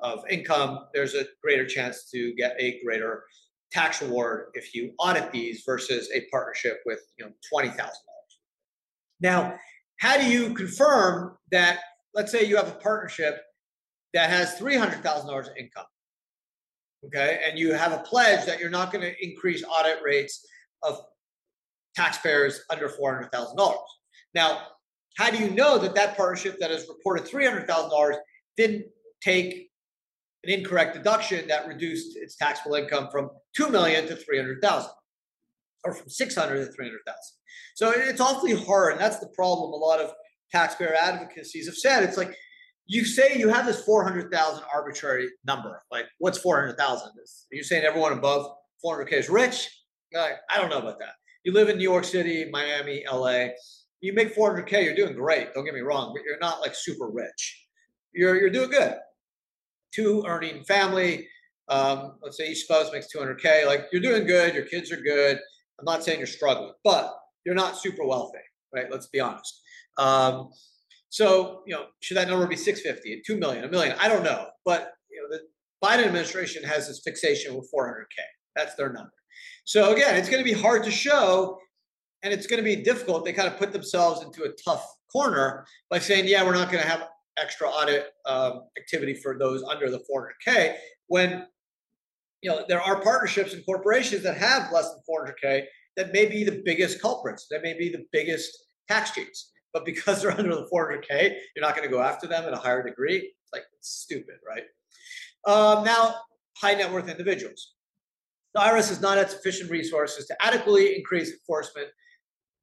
of 0.00 0.24
income, 0.30 0.86
there's 0.94 1.14
a 1.14 1.26
greater 1.42 1.66
chance 1.66 2.08
to 2.10 2.32
get 2.34 2.54
a 2.60 2.80
greater 2.84 3.24
tax 3.72 4.00
reward 4.00 4.46
if 4.54 4.74
you 4.74 4.92
audit 4.98 5.30
these 5.32 5.62
versus 5.66 6.08
a 6.14 6.22
partnership 6.30 6.80
with 6.86 7.00
you 7.18 7.24
know 7.24 7.32
$20,000. 7.52 7.76
Now, 9.20 9.58
how 9.98 10.16
do 10.16 10.24
you 10.24 10.54
confirm 10.54 11.36
that, 11.50 11.80
let's 12.14 12.30
say 12.30 12.44
you 12.44 12.56
have 12.56 12.68
a 12.68 12.78
partnership 12.80 13.42
that 14.14 14.30
has 14.30 14.54
$300,000 14.54 15.50
of 15.50 15.56
income, 15.58 15.86
okay, 17.06 17.40
and 17.46 17.58
you 17.58 17.72
have 17.72 17.92
a 17.92 17.98
pledge 17.98 18.44
that 18.46 18.60
you're 18.60 18.70
not 18.70 18.92
going 18.92 19.02
to 19.02 19.24
increase 19.24 19.64
audit 19.64 19.98
rates 20.02 20.46
of 20.82 21.00
taxpayers 21.96 22.60
under 22.70 22.88
$400,000. 22.88 23.76
Now, 24.34 24.62
how 25.16 25.30
do 25.30 25.38
you 25.38 25.50
know 25.50 25.78
that 25.78 25.94
that 25.96 26.16
partnership 26.16 26.58
that 26.60 26.70
has 26.70 26.86
reported 26.88 27.24
$300,000 27.24 28.16
didn't 28.56 28.86
take 29.20 29.70
an 30.44 30.52
incorrect 30.52 30.94
deduction 30.94 31.48
that 31.48 31.66
reduced 31.66 32.16
its 32.16 32.36
taxable 32.36 32.76
income 32.76 33.08
from 33.10 33.30
2 33.56 33.68
million 33.68 34.06
to 34.06 34.14
300,000 34.14 34.90
or 35.84 35.94
from 35.94 36.08
600 36.08 36.66
to 36.66 36.72
300,000. 36.72 37.16
So 37.74 37.90
it's 37.90 38.20
awfully 38.20 38.54
hard 38.54 38.92
and 38.92 39.00
that's 39.00 39.18
the 39.18 39.28
problem 39.34 39.72
a 39.72 39.76
lot 39.76 40.00
of 40.00 40.12
taxpayer 40.52 40.94
advocacies 40.94 41.66
have 41.66 41.76
said. 41.76 42.04
It's 42.04 42.16
like 42.16 42.34
you 42.88 43.04
say 43.04 43.38
you 43.38 43.48
have 43.50 43.66
this 43.66 43.84
400,000 43.84 44.64
arbitrary 44.74 45.28
number. 45.46 45.82
Like 45.92 46.06
what's 46.18 46.38
400,000? 46.38 47.08
Are 47.08 47.12
you 47.52 47.62
saying 47.62 47.84
everyone 47.84 48.14
above 48.14 48.50
400k 48.84 49.12
is 49.12 49.28
rich? 49.28 49.68
I 50.16 50.36
don't 50.56 50.70
know 50.70 50.78
about 50.78 50.98
that. 50.98 51.12
You 51.44 51.52
live 51.52 51.68
in 51.68 51.76
New 51.76 51.88
York 51.88 52.04
City, 52.04 52.48
Miami, 52.50 53.04
LA. 53.10 53.48
You 54.00 54.14
make 54.14 54.34
400k, 54.34 54.84
you're 54.84 54.94
doing 54.94 55.14
great. 55.14 55.52
Don't 55.52 55.66
get 55.66 55.74
me 55.74 55.80
wrong, 55.80 56.12
but 56.14 56.24
you're 56.24 56.38
not 56.38 56.60
like 56.60 56.74
super 56.74 57.10
rich. 57.10 57.66
You're 58.14 58.40
you're 58.40 58.50
doing 58.50 58.70
good. 58.70 58.94
Two 59.92 60.24
earning 60.26 60.64
family. 60.64 61.28
Um, 61.68 62.14
let's 62.22 62.38
say 62.38 62.50
each 62.50 62.62
spouse 62.62 62.90
makes 62.90 63.08
200k. 63.14 63.66
Like 63.66 63.86
you're 63.92 64.00
doing 64.00 64.26
good. 64.26 64.54
Your 64.54 64.64
kids 64.64 64.90
are 64.90 65.00
good. 65.00 65.38
I'm 65.78 65.84
not 65.84 66.02
saying 66.02 66.18
you're 66.18 66.26
struggling, 66.26 66.72
but 66.84 67.14
you're 67.44 67.54
not 67.54 67.76
super 67.76 68.06
wealthy, 68.06 68.38
right? 68.74 68.90
Let's 68.90 69.08
be 69.08 69.20
honest. 69.20 69.60
Um, 69.98 70.50
so 71.10 71.62
you 71.66 71.74
know, 71.74 71.86
should 72.00 72.16
that 72.16 72.28
number 72.28 72.46
be 72.46 72.56
650, 72.56 73.22
2 73.26 73.36
million, 73.38 73.64
a 73.64 73.68
million? 73.68 73.96
I 73.98 74.08
don't 74.08 74.22
know, 74.22 74.46
but 74.64 74.92
you 75.10 75.22
know, 75.22 75.36
the 75.36 75.42
Biden 75.84 76.06
administration 76.06 76.62
has 76.64 76.88
this 76.88 77.00
fixation 77.04 77.54
with 77.54 77.70
400k. 77.74 78.22
That's 78.56 78.74
their 78.74 78.92
number. 78.92 79.12
So 79.64 79.92
again, 79.92 80.16
it's 80.16 80.28
going 80.28 80.42
to 80.42 80.50
be 80.50 80.58
hard 80.58 80.84
to 80.84 80.90
show 80.90 81.58
and 82.22 82.32
it's 82.32 82.46
going 82.46 82.58
to 82.58 82.64
be 82.64 82.76
difficult. 82.76 83.24
They 83.24 83.32
kind 83.32 83.48
of 83.48 83.58
put 83.58 83.72
themselves 83.72 84.22
into 84.22 84.42
a 84.44 84.48
tough 84.64 84.84
corner 85.12 85.66
by 85.88 85.98
saying, 86.00 86.26
yeah, 86.26 86.44
we're 86.44 86.54
not 86.54 86.70
going 86.70 86.82
to 86.82 86.88
have 86.88 87.06
extra 87.38 87.68
audit 87.68 88.08
um, 88.26 88.62
activity 88.76 89.14
for 89.14 89.38
those 89.38 89.62
under 89.62 89.90
the 89.90 90.00
400K 90.10 90.74
when 91.06 91.46
you 92.42 92.50
know 92.50 92.64
there 92.68 92.80
are 92.80 93.00
partnerships 93.00 93.54
and 93.54 93.64
corporations 93.64 94.22
that 94.22 94.36
have 94.36 94.70
less 94.72 94.90
than 94.90 95.00
400K 95.08 95.64
that 95.96 96.12
may 96.12 96.26
be 96.26 96.44
the 96.44 96.62
biggest 96.64 97.02
culprits, 97.02 97.46
that 97.50 97.62
may 97.62 97.76
be 97.76 97.90
the 97.90 98.04
biggest 98.12 98.56
tax 98.88 99.10
cheats. 99.10 99.52
But 99.72 99.84
because 99.84 100.22
they're 100.22 100.30
under 100.30 100.54
the 100.54 100.68
400K, 100.72 101.34
you're 101.54 101.64
not 101.64 101.76
going 101.76 101.88
to 101.88 101.94
go 101.94 102.00
after 102.00 102.26
them 102.26 102.44
at 102.44 102.52
a 102.52 102.56
higher 102.56 102.82
degree. 102.82 103.16
It's 103.16 103.52
like 103.52 103.62
it's 103.76 103.90
stupid, 103.90 104.36
right? 104.46 104.64
Um, 105.46 105.84
now, 105.84 106.16
high 106.56 106.74
net 106.74 106.92
worth 106.92 107.08
individuals. 107.08 107.74
The 108.54 108.60
IRS 108.60 108.88
has 108.88 109.00
not 109.00 109.18
had 109.18 109.30
sufficient 109.30 109.70
resources 109.70 110.26
to 110.26 110.36
adequately 110.40 110.96
increase 110.96 111.32
enforcement 111.32 111.88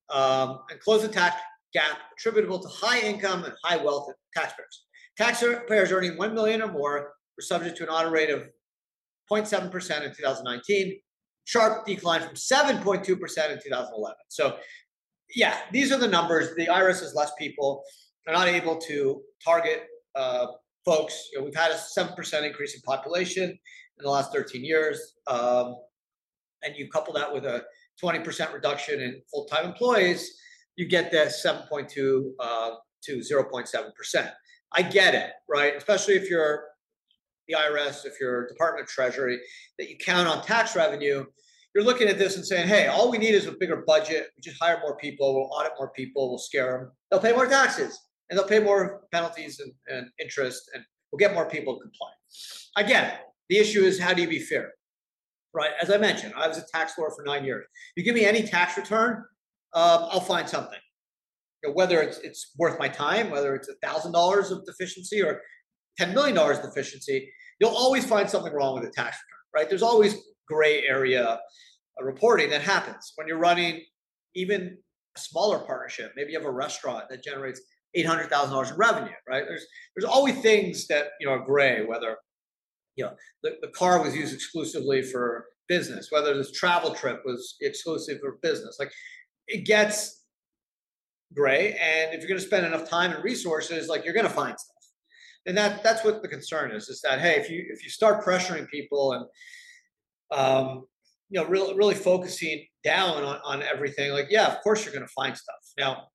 um, 0.10 0.60
and 0.70 0.80
close 0.80 1.02
the 1.02 1.08
tax 1.08 1.36
gap 1.74 1.98
attributable 2.18 2.60
to 2.60 2.68
high 2.68 3.00
income 3.00 3.44
and 3.44 3.54
high 3.64 3.78
wealth 3.78 4.12
taxpayers. 4.34 4.86
Taxpayers 5.18 5.92
earning 5.92 6.18
1 6.18 6.34
million 6.34 6.62
or 6.62 6.72
more 6.72 7.14
were 7.38 7.42
subject 7.42 7.78
to 7.78 7.84
an 7.84 7.90
audit 7.90 8.12
rate 8.12 8.30
of 8.30 8.48
0.7% 9.32 9.66
in 10.04 10.14
2019, 10.14 11.00
sharp 11.46 11.86
decline 11.86 12.22
from 12.22 12.36
7.2% 12.36 13.08
in 13.08 13.16
2011. 13.16 14.16
So, 14.30 14.58
yeah, 15.34 15.58
these 15.72 15.92
are 15.92 15.98
the 15.98 16.08
numbers. 16.08 16.56
The 16.56 16.68
IRS 16.68 17.02
has 17.02 17.14
less 17.16 17.32
people. 17.38 17.84
They're 18.26 18.36
not 18.36 18.48
able 18.48 18.78
to 18.78 19.22
target 19.44 19.84
uh, 20.16 20.48
folks. 20.84 21.30
You 21.32 21.40
know, 21.40 21.46
we've 21.46 21.56
had 21.56 21.72
a 21.72 21.76
7% 21.76 22.44
increase 22.44 22.76
in 22.76 22.82
population 22.82 23.50
in 23.50 24.04
the 24.04 24.10
last 24.10 24.32
13 24.34 24.64
years. 24.64 25.14
Um, 25.28 25.76
and 26.64 26.76
you 26.76 26.90
couple 26.90 27.14
that 27.14 27.32
with 27.32 27.46
a 27.46 27.64
20% 28.04 28.54
reduction 28.54 29.02
in 29.02 29.22
full-time 29.32 29.66
employees, 29.66 30.38
you 30.76 30.88
get 30.88 31.12
that 31.12 31.28
7.2 31.28 32.32
uh, 32.40 32.72
to 33.04 33.18
0.7%. 33.18 34.32
I 34.74 34.82
get 34.82 35.16
it, 35.16 35.32
right? 35.48 35.76
Especially 35.76 36.16
if 36.16 36.30
you're 36.30 36.66
the 37.48 37.56
IRS, 37.56 38.06
if 38.06 38.20
you're 38.20 38.48
Department 38.48 38.84
of 38.84 38.90
Treasury, 38.90 39.40
that 39.78 39.90
you 39.90 39.98
count 39.98 40.28
on 40.28 40.44
tax 40.44 40.76
revenue, 40.76 41.24
you're 41.76 41.84
looking 41.84 42.08
at 42.08 42.18
this 42.18 42.38
and 42.38 42.46
saying, 42.46 42.68
hey, 42.68 42.88
all 42.88 43.12
we 43.12 43.18
need 43.18 43.36
is 43.36 43.46
a 43.46 43.52
bigger 43.52 43.84
budget. 43.86 44.30
We 44.36 44.42
just 44.42 44.62
hire 44.62 44.80
more 44.82 44.98
people, 44.98 45.36
we'll 45.36 45.50
audit 45.52 45.74
more 45.78 45.92
people, 45.92 46.30
we'll 46.30 46.40
scare 46.40 46.80
them. 46.80 46.92
They'll 47.12 47.20
pay 47.20 47.34
more 47.34 47.48
taxes 47.48 48.00
and 48.30 48.40
they'll 48.40 48.48
pay 48.48 48.60
more 48.60 49.02
penalties 49.12 49.60
and, 49.60 49.72
and 49.88 50.08
interest, 50.20 50.72
and 50.74 50.84
we'll 51.12 51.20
get 51.20 51.36
more 51.36 51.48
people 51.48 51.76
to 51.76 51.82
comply. 51.82 52.08
It. 52.08 53.14
The 53.50 53.58
issue 53.58 53.84
is 53.84 54.00
how 54.00 54.14
do 54.14 54.24
you 54.24 54.28
be 54.28 54.40
fair? 54.40 54.72
right? 55.56 55.72
As 55.82 55.90
I 55.90 55.98
mentioned, 55.98 56.34
I 56.36 56.48
was 56.48 56.58
a 56.58 56.66
tax 56.72 56.98
lawyer 56.98 57.10
for 57.16 57.24
nine 57.24 57.46
years. 57.46 57.66
You 57.96 58.04
give 58.04 58.14
me 58.14 58.26
any 58.26 58.44
tax 58.44 58.78
return, 58.78 59.24
um, 59.74 60.06
I'll 60.12 60.20
find 60.20 60.48
something. 60.48 60.80
You 61.64 61.70
know, 61.70 61.76
whether 61.76 62.02
it's 62.02 62.20
it's 62.20 62.52
worth 62.58 62.78
my 62.78 62.90
time, 62.90 63.32
whether 63.32 63.56
it's 63.56 63.70
a 63.70 63.76
thousand 63.82 64.12
dollars 64.12 64.52
of 64.52 64.66
deficiency 64.66 65.24
or 65.24 65.42
ten 65.98 66.14
million 66.14 66.36
dollars 66.36 66.60
deficiency, 66.60 67.32
you'll 67.60 67.76
always 67.76 68.06
find 68.06 68.30
something 68.30 68.54
wrong 68.54 68.76
with 68.76 68.84
a 68.84 68.92
tax 68.92 69.18
return, 69.18 69.44
right? 69.56 69.70
There's 69.70 69.82
always 69.82 70.16
gray 70.48 70.84
area 70.88 71.40
uh, 72.00 72.04
reporting 72.04 72.50
that 72.50 72.62
happens 72.62 73.14
when 73.16 73.28
you're 73.28 73.38
running 73.38 73.82
even 74.36 74.78
a 75.16 75.20
smaller 75.20 75.60
partnership. 75.60 76.12
Maybe 76.16 76.32
you 76.32 76.38
have 76.40 76.48
a 76.48 76.52
restaurant 76.52 77.06
that 77.10 77.24
generates 77.24 77.62
eight 77.94 78.06
hundred 78.06 78.30
thousand 78.30 78.52
dollars 78.52 78.72
in 78.72 78.78
revenue, 78.78 79.16
right? 79.28 79.46
There's 79.48 79.66
there's 79.96 80.06
always 80.06 80.42
things 80.42 80.88
that 80.88 81.10
you 81.20 81.28
know 81.28 81.34
are 81.34 81.46
gray, 81.46 81.86
whether 81.86 82.18
you 82.96 83.06
know, 83.06 83.14
the, 83.44 83.58
the 83.62 83.68
car 83.70 84.02
was 84.02 84.16
used 84.16 84.34
exclusively 84.34 85.02
for 85.02 85.46
business, 85.68 86.08
whether 86.12 86.36
this 86.36 86.52
travel 86.52 86.94
trip 86.94 87.22
was 87.26 87.56
exclusive 87.62 88.20
for 88.20 88.38
business. 88.42 88.78
Like 88.80 88.92
it 89.48 89.66
gets 89.66 90.24
gray. 91.34 91.74
And 91.74 92.14
if 92.14 92.22
you're 92.22 92.30
going 92.30 92.40
to 92.40 92.46
spend 92.46 92.66
enough 92.66 92.90
time 92.90 93.12
and 93.12 93.24
resources, 93.24 93.90
like 93.90 94.06
you're 94.06 94.14
going 94.14 94.28
to 94.28 94.32
find 94.32 94.58
stuff. 94.58 94.76
And 95.46 95.58
that 95.58 95.84
that's 95.84 96.04
what 96.04 96.22
the 96.22 96.28
concern 96.28 96.72
is, 96.72 96.88
is 96.88 97.02
that, 97.02 97.20
hey, 97.20 97.36
if 97.36 97.50
you, 97.50 97.66
if 97.70 97.84
you 97.84 97.90
start 97.90 98.24
pressuring 98.26 98.68
people 98.70 99.14
and, 99.14 99.26
um, 100.32 100.86
you 101.30 101.42
know, 101.42 101.48
really, 101.48 101.76
really 101.76 101.96
focusing 101.96 102.66
down 102.84 103.24
on, 103.24 103.40
on 103.44 103.64
everything, 103.64 104.12
like, 104.12 104.28
yeah, 104.30 104.48
of 104.48 104.62
course 104.62 104.86
you're 104.86 104.94
going 104.94 105.06
to 105.06 105.14
find 105.14 105.36
stuff. 105.36 105.56
Now, 105.78 106.08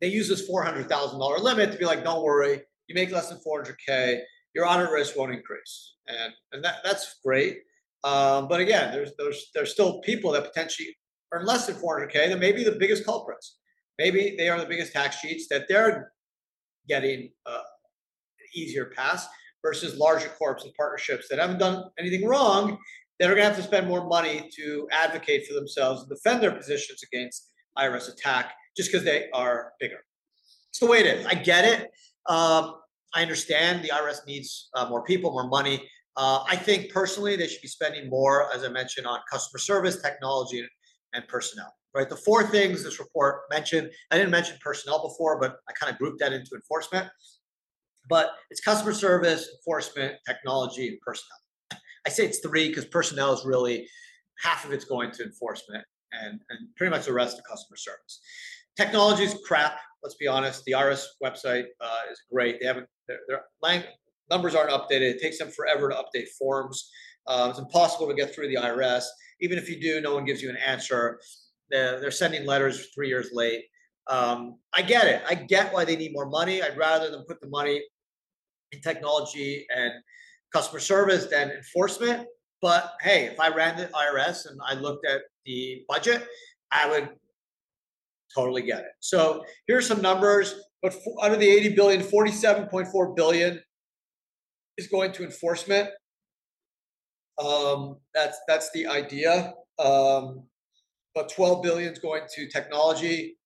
they 0.00 0.08
use 0.08 0.28
this 0.28 0.50
$400,000 0.50 1.42
limit 1.42 1.72
to 1.72 1.78
be 1.78 1.84
like, 1.84 2.02
don't 2.02 2.22
worry, 2.22 2.62
you 2.88 2.94
make 2.94 3.10
less 3.10 3.28
than 3.28 3.38
400K, 3.46 4.20
your 4.54 4.66
audit 4.66 4.90
risk 4.90 5.16
won't 5.16 5.32
increase, 5.32 5.94
and 6.08 6.32
and 6.52 6.64
that 6.64 6.76
that's 6.82 7.16
great. 7.24 7.58
Um, 8.02 8.48
but 8.48 8.60
again, 8.60 8.92
there's 8.92 9.12
there's 9.18 9.50
there's 9.54 9.72
still 9.72 10.00
people 10.00 10.32
that 10.32 10.44
potentially 10.44 10.96
earn 11.32 11.46
less 11.46 11.66
than 11.66 11.76
400k 11.76 12.28
that 12.28 12.38
may 12.38 12.52
be 12.52 12.64
the 12.64 12.72
biggest 12.72 13.04
culprits. 13.04 13.58
Maybe 13.98 14.34
they 14.36 14.48
are 14.48 14.58
the 14.58 14.66
biggest 14.66 14.92
tax 14.92 15.20
cheats 15.20 15.46
that 15.50 15.66
they're 15.68 16.12
getting 16.88 17.30
uh, 17.46 17.60
easier 18.54 18.86
pass 18.96 19.28
versus 19.62 19.96
larger 19.98 20.28
corps 20.30 20.58
and 20.64 20.74
partnerships 20.74 21.28
that 21.28 21.38
haven't 21.38 21.58
done 21.58 21.84
anything 21.98 22.26
wrong 22.26 22.78
that 23.20 23.30
are 23.30 23.34
going 23.34 23.46
to 23.46 23.54
have 23.54 23.56
to 23.56 23.62
spend 23.62 23.86
more 23.86 24.08
money 24.08 24.48
to 24.56 24.88
advocate 24.90 25.46
for 25.46 25.52
themselves 25.52 26.00
and 26.00 26.08
defend 26.08 26.42
their 26.42 26.52
positions 26.52 27.02
against 27.04 27.52
IRS 27.78 28.10
attack 28.10 28.54
just 28.76 28.90
because 28.90 29.04
they 29.04 29.28
are 29.34 29.72
bigger. 29.78 29.98
It's 30.70 30.80
the 30.80 30.86
way 30.86 31.00
it 31.00 31.06
is. 31.06 31.26
I 31.26 31.34
get 31.34 31.66
it. 31.66 31.90
Um, 32.26 32.76
I 33.14 33.22
understand 33.22 33.84
the 33.84 33.88
IRS 33.88 34.26
needs 34.26 34.70
uh, 34.74 34.88
more 34.88 35.04
people, 35.04 35.32
more 35.32 35.48
money. 35.48 35.86
Uh, 36.16 36.44
I 36.48 36.56
think 36.56 36.92
personally 36.92 37.36
they 37.36 37.46
should 37.46 37.60
be 37.60 37.68
spending 37.68 38.08
more, 38.08 38.52
as 38.54 38.64
I 38.64 38.68
mentioned, 38.68 39.06
on 39.06 39.20
customer 39.30 39.58
service, 39.58 40.00
technology, 40.00 40.66
and 41.12 41.28
personnel. 41.28 41.72
Right, 41.92 42.08
the 42.08 42.16
four 42.16 42.44
things 42.44 42.84
this 42.84 43.00
report 43.00 43.40
mentioned. 43.50 43.90
I 44.12 44.16
didn't 44.16 44.30
mention 44.30 44.56
personnel 44.62 45.02
before, 45.02 45.40
but 45.40 45.56
I 45.68 45.72
kind 45.72 45.92
of 45.92 45.98
grouped 45.98 46.20
that 46.20 46.32
into 46.32 46.52
enforcement. 46.54 47.08
But 48.08 48.30
it's 48.48 48.60
customer 48.60 48.92
service, 48.92 49.48
enforcement, 49.56 50.14
technology, 50.24 50.86
and 50.86 50.98
personnel. 51.00 51.39
I 52.06 52.10
say 52.10 52.24
it's 52.24 52.38
three 52.38 52.68
because 52.68 52.84
personnel 52.86 53.32
is 53.32 53.44
really 53.44 53.88
half 54.42 54.64
of 54.64 54.72
it's 54.72 54.84
going 54.84 55.10
to 55.12 55.24
enforcement, 55.24 55.84
and, 56.12 56.40
and 56.50 56.74
pretty 56.76 56.90
much 56.90 57.06
the 57.06 57.12
rest 57.12 57.38
of 57.38 57.44
customer 57.44 57.76
service. 57.76 58.20
Technology 58.76 59.24
is 59.24 59.36
crap. 59.46 59.78
Let's 60.02 60.14
be 60.14 60.26
honest. 60.26 60.64
The 60.64 60.72
IRS 60.72 61.04
website 61.22 61.64
uh, 61.80 62.00
is 62.10 62.22
great. 62.32 62.58
They 62.60 62.66
haven't 62.66 62.86
their, 63.06 63.18
their 63.28 63.42
numbers 64.30 64.54
aren't 64.54 64.70
updated. 64.70 65.14
It 65.14 65.20
takes 65.20 65.38
them 65.38 65.50
forever 65.50 65.90
to 65.90 65.96
update 65.96 66.28
forms. 66.38 66.90
Uh, 67.26 67.48
it's 67.50 67.58
impossible 67.58 68.08
to 68.08 68.14
get 68.14 68.34
through 68.34 68.48
the 68.48 68.56
IRS. 68.56 69.04
Even 69.40 69.58
if 69.58 69.68
you 69.68 69.80
do, 69.80 70.00
no 70.00 70.14
one 70.14 70.24
gives 70.24 70.40
you 70.40 70.48
an 70.48 70.56
answer. 70.56 71.20
They're, 71.70 72.00
they're 72.00 72.10
sending 72.10 72.46
letters 72.46 72.88
three 72.94 73.08
years 73.08 73.30
late. 73.32 73.64
Um, 74.06 74.58
I 74.74 74.82
get 74.82 75.06
it. 75.06 75.22
I 75.28 75.34
get 75.34 75.72
why 75.72 75.84
they 75.84 75.96
need 75.96 76.12
more 76.12 76.28
money. 76.28 76.62
I'd 76.62 76.76
rather 76.76 77.10
them 77.10 77.24
put 77.28 77.40
the 77.40 77.48
money 77.48 77.82
in 78.72 78.80
technology 78.80 79.66
and 79.74 79.92
customer 80.52 80.80
service 80.80 81.26
than 81.26 81.50
enforcement. 81.50 82.26
But 82.62 82.92
hey, 83.00 83.26
if 83.26 83.40
I 83.40 83.48
ran 83.48 83.76
the 83.76 83.86
IRS 83.86 84.48
and 84.48 84.60
I 84.66 84.74
looked 84.74 85.06
at 85.06 85.22
the 85.46 85.82
budget, 85.88 86.26
I 86.70 86.88
would 86.88 87.08
totally 88.34 88.62
get 88.62 88.80
it. 88.80 88.92
So 89.00 89.44
here's 89.66 89.86
some 89.86 90.02
numbers. 90.02 90.54
But 90.82 90.94
of 91.22 91.38
the 91.38 91.48
80 91.48 91.74
billion, 91.74 92.02
47.4 92.02 93.16
billion 93.16 93.60
is 94.78 94.86
going 94.88 95.12
to 95.12 95.24
enforcement. 95.24 95.90
Um, 97.42 97.96
that's 98.14 98.38
that's 98.46 98.70
the 98.72 98.86
idea. 98.86 99.54
Um, 99.78 100.44
but 101.14 101.28
12 101.30 101.62
billion 101.62 101.92
is 101.92 101.98
going 101.98 102.22
to 102.34 102.48
technology, 102.48 103.36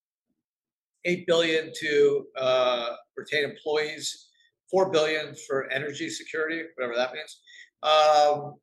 8 1.04 1.26
billion 1.26 1.73
to 1.80 2.26
uh, 2.37 2.90
retain 3.16 3.44
employees, 3.44 4.28
4 4.75 4.90
billion 4.90 5.37
for 5.47 5.71
energy 5.71 6.11
security, 6.11 6.64
whatever 6.75 6.97
that 6.97 7.12
means. 7.14 7.38
Um, 7.85 8.54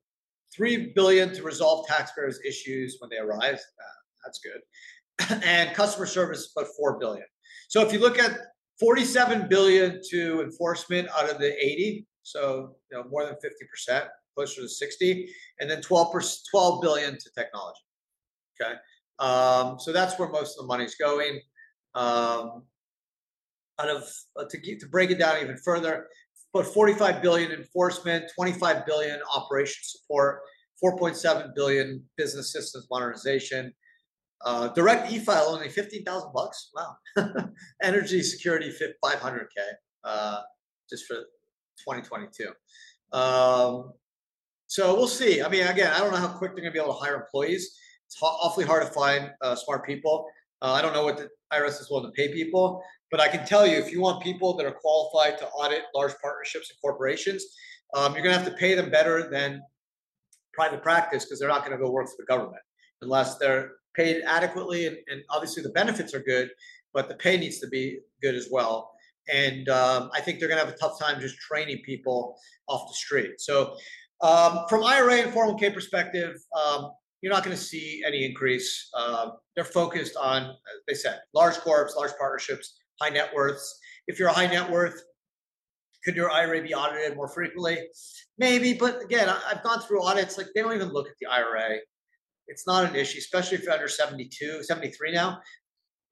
3 0.53 0.91
billion 0.93 1.33
to 1.33 1.41
resolve 1.41 1.87
taxpayers' 1.87 2.37
issues 2.45 2.97
when 2.99 3.09
they 3.09 3.17
arise. 3.17 3.61
Uh, 3.61 3.99
that's 4.25 4.39
good. 4.39 5.41
and 5.45 5.73
customer 5.73 6.05
service 6.05 6.51
but 6.53 6.67
4 6.77 6.99
billion. 6.99 7.25
So 7.69 7.81
if 7.81 7.93
you 7.93 7.99
look 7.99 8.19
at 8.19 8.37
47 8.77 9.47
billion 9.47 10.01
to 10.09 10.41
enforcement 10.41 11.07
out 11.17 11.29
of 11.29 11.39
the 11.39 11.53
80, 11.65 12.05
so 12.23 12.75
you 12.91 12.97
know 12.97 13.05
more 13.09 13.23
than 13.25 13.35
50%, 13.35 14.05
closer 14.35 14.61
to 14.63 14.67
60, 14.67 15.29
and 15.61 15.69
then 15.69 15.81
12 15.81 16.11
12 16.51 16.81
billion 16.81 17.13
to 17.17 17.29
technology. 17.37 17.79
Okay. 18.59 18.73
Um, 19.19 19.79
so 19.79 19.93
that's 19.93 20.19
where 20.19 20.27
most 20.27 20.57
of 20.57 20.63
the 20.63 20.67
money's 20.67 20.95
going. 20.95 21.39
Um, 21.95 22.63
out 23.81 23.89
of 23.89 24.03
uh, 24.37 24.45
to 24.49 24.57
get, 24.57 24.79
to 24.79 24.87
break 24.87 25.11
it 25.11 25.19
down 25.19 25.41
even 25.41 25.57
further, 25.57 26.07
but 26.53 26.65
45 26.65 27.21
billion 27.21 27.51
enforcement, 27.51 28.25
25 28.35 28.85
billion 28.85 29.19
operation 29.33 29.81
support, 29.83 30.41
4.7 30.83 31.55
billion 31.55 32.03
business 32.17 32.51
systems 32.51 32.87
modernization. 32.91 33.73
Uh, 34.43 34.69
direct 34.69 35.11
e-file 35.11 35.49
only 35.49 35.69
15,000 35.69 36.31
bucks. 36.33 36.71
Wow. 36.75 36.95
Energy 37.83 38.23
security 38.23 38.73
500k 39.03 39.45
uh, 40.03 40.41
just 40.89 41.05
for 41.05 41.17
2022. 41.77 42.49
Um, 43.13 43.93
so 44.67 44.95
we'll 44.95 45.07
see. 45.07 45.43
I 45.43 45.49
mean, 45.49 45.67
again, 45.67 45.91
I 45.93 45.99
don't 45.99 46.11
know 46.11 46.17
how 46.17 46.29
quick 46.29 46.55
they're 46.55 46.63
going 46.63 46.73
to 46.73 46.77
be 46.79 46.83
able 46.83 46.93
to 46.93 46.99
hire 46.99 47.15
employees. 47.15 47.77
It's 48.07 48.17
awfully 48.21 48.65
hard 48.65 48.83
to 48.83 48.91
find 48.91 49.29
uh, 49.41 49.55
smart 49.55 49.85
people. 49.85 50.25
Uh, 50.61 50.71
I 50.71 50.81
don't 50.81 50.93
know 50.93 51.03
what 51.03 51.17
the 51.17 51.29
IRS 51.53 51.81
is 51.81 51.89
willing 51.91 52.11
to 52.11 52.15
pay 52.15 52.33
people, 52.33 52.81
but 53.11 53.19
I 53.19 53.27
can 53.27 53.45
tell 53.45 53.67
you 53.67 53.77
if 53.77 53.91
you 53.91 54.01
want 54.01 54.23
people 54.23 54.55
that 54.55 54.65
are 54.65 54.71
qualified 54.71 55.37
to 55.39 55.47
audit 55.49 55.83
large 55.93 56.13
partnerships 56.21 56.71
and 56.71 56.77
corporations, 56.81 57.45
um, 57.93 58.13
you're 58.13 58.23
going 58.23 58.33
to 58.33 58.41
have 58.41 58.49
to 58.49 58.57
pay 58.57 58.73
them 58.73 58.89
better 58.89 59.29
than 59.29 59.61
private 60.53 60.81
practice 60.81 61.25
because 61.25 61.39
they're 61.39 61.49
not 61.49 61.65
going 61.65 61.77
to 61.77 61.83
go 61.83 61.91
work 61.91 62.07
for 62.07 62.15
the 62.17 62.25
government 62.25 62.61
unless 63.01 63.37
they're 63.37 63.73
paid 63.95 64.23
adequately. 64.25 64.87
And, 64.87 64.97
and, 65.07 65.21
obviously, 65.29 65.61
the 65.61 65.69
benefits 65.69 66.13
are 66.13 66.21
good, 66.21 66.49
but 66.93 67.09
the 67.09 67.15
pay 67.15 67.37
needs 67.37 67.59
to 67.59 67.67
be 67.67 67.99
good 68.21 68.35
as 68.35 68.47
well. 68.49 68.91
And 69.31 69.67
um, 69.69 70.09
I 70.13 70.21
think 70.21 70.39
they're 70.39 70.47
going 70.47 70.59
to 70.59 70.65
have 70.65 70.73
a 70.73 70.77
tough 70.77 70.99
time 70.99 71.19
just 71.19 71.37
training 71.37 71.81
people 71.85 72.37
off 72.67 72.87
the 72.89 72.95
street. 72.95 73.39
So, 73.39 73.75
um, 74.21 74.65
from 74.69 74.83
IRA 74.83 75.15
and 75.15 75.33
401k 75.33 75.73
perspective, 75.73 76.37
um, 76.55 76.91
you're 77.21 77.33
not 77.33 77.43
going 77.43 77.55
to 77.55 77.61
see 77.61 78.03
any 78.05 78.25
increase. 78.25 78.89
Uh, 78.95 79.31
they're 79.55 79.63
focused 79.63 80.15
on, 80.15 80.43
as 80.43 80.55
they 80.87 80.93
said, 80.93 81.19
large 81.33 81.55
corps, 81.57 81.89
large 81.95 82.11
partnerships, 82.19 82.80
high 83.01 83.09
net 83.09 83.31
worths. 83.33 83.79
If 84.07 84.19
you're 84.19 84.29
a 84.29 84.33
high 84.33 84.47
net 84.47 84.69
worth, 84.69 85.01
could 86.03 86.15
your 86.15 86.31
IRA 86.31 86.61
be 86.61 86.73
audited 86.73 87.15
more 87.15 87.27
frequently? 87.27 87.77
Maybe, 88.37 88.73
but 88.73 89.01
again, 89.03 89.29
I've 89.29 89.63
gone 89.63 89.81
through 89.81 90.03
audits. 90.03 90.37
Like 90.37 90.47
they 90.55 90.61
don't 90.61 90.73
even 90.73 90.89
look 90.89 91.07
at 91.07 91.15
the 91.21 91.27
IRA. 91.27 91.77
It's 92.47 92.65
not 92.65 92.89
an 92.89 92.95
issue, 92.95 93.19
especially 93.19 93.57
if 93.57 93.63
you're 93.63 93.73
under 93.73 93.87
72, 93.87 94.63
73 94.63 95.11
now. 95.11 95.39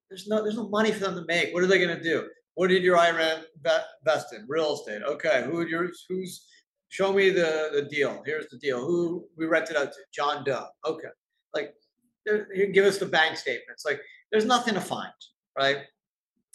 There's 0.08 0.26
no 0.26 0.42
there's 0.42 0.56
no 0.56 0.68
money 0.68 0.92
for 0.92 1.00
them 1.00 1.16
to 1.16 1.24
make. 1.26 1.52
What 1.52 1.62
are 1.62 1.66
they 1.66 1.78
going 1.78 1.96
to 1.96 2.02
do? 2.02 2.28
What 2.54 2.68
did 2.68 2.82
your 2.82 2.96
IRA 2.96 3.42
invest 3.56 4.32
in? 4.32 4.44
Real 4.48 4.74
estate. 4.74 5.02
Okay, 5.02 5.44
who 5.46 5.66
yours? 5.66 6.04
Who's 6.08 6.46
show 6.88 7.12
me 7.12 7.30
the 7.30 7.70
the 7.72 7.82
deal. 7.82 8.22
Here's 8.26 8.48
the 8.48 8.58
deal. 8.58 8.80
Who 8.80 9.26
we 9.36 9.46
rented 9.46 9.76
out 9.76 9.92
to? 9.92 9.98
John 10.12 10.44
Doe. 10.44 10.66
Okay, 10.84 11.08
like 11.54 11.74
give 12.74 12.86
us 12.86 12.98
the 12.98 13.06
bank 13.06 13.36
statements. 13.36 13.84
Like 13.84 14.00
there's 14.30 14.44
nothing 14.44 14.74
to 14.74 14.80
find, 14.80 15.12
right? 15.58 15.78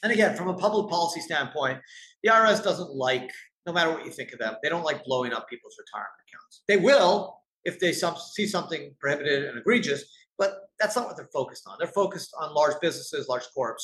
And 0.06 0.14
again, 0.14 0.36
from 0.36 0.50
a 0.50 0.54
public 0.54 0.88
policy 0.88 1.20
standpoint, 1.20 1.80
the 2.22 2.30
IRS 2.30 2.64
doesn't 2.64 2.94
like, 2.94 3.32
no 3.66 3.74
matter 3.74 3.90
what 3.90 4.06
you 4.06 4.12
think 4.12 4.34
of 4.34 4.38
them, 4.38 4.54
they 4.62 4.70
don't 4.70 4.84
like 4.84 5.04
blowing 5.04 5.34
up 5.34 5.50
people's 5.50 5.76
retirement 5.80 6.14
accounts. 6.30 6.62
They 6.68 6.78
will 6.78 7.42
if 7.64 7.80
they 7.80 7.92
see 7.92 8.46
something 8.46 8.94
prohibited 9.00 9.46
and 9.46 9.58
egregious, 9.58 10.04
but 10.38 10.70
that's 10.80 10.96
not 10.96 11.08
what 11.08 11.18
they're 11.18 11.32
focused 11.34 11.64
on. 11.66 11.78
They're 11.80 11.88
focused 11.88 12.36
on 12.40 12.54
large 12.54 12.76
businesses, 12.82 13.28
large 13.28 13.46
corps, 13.56 13.78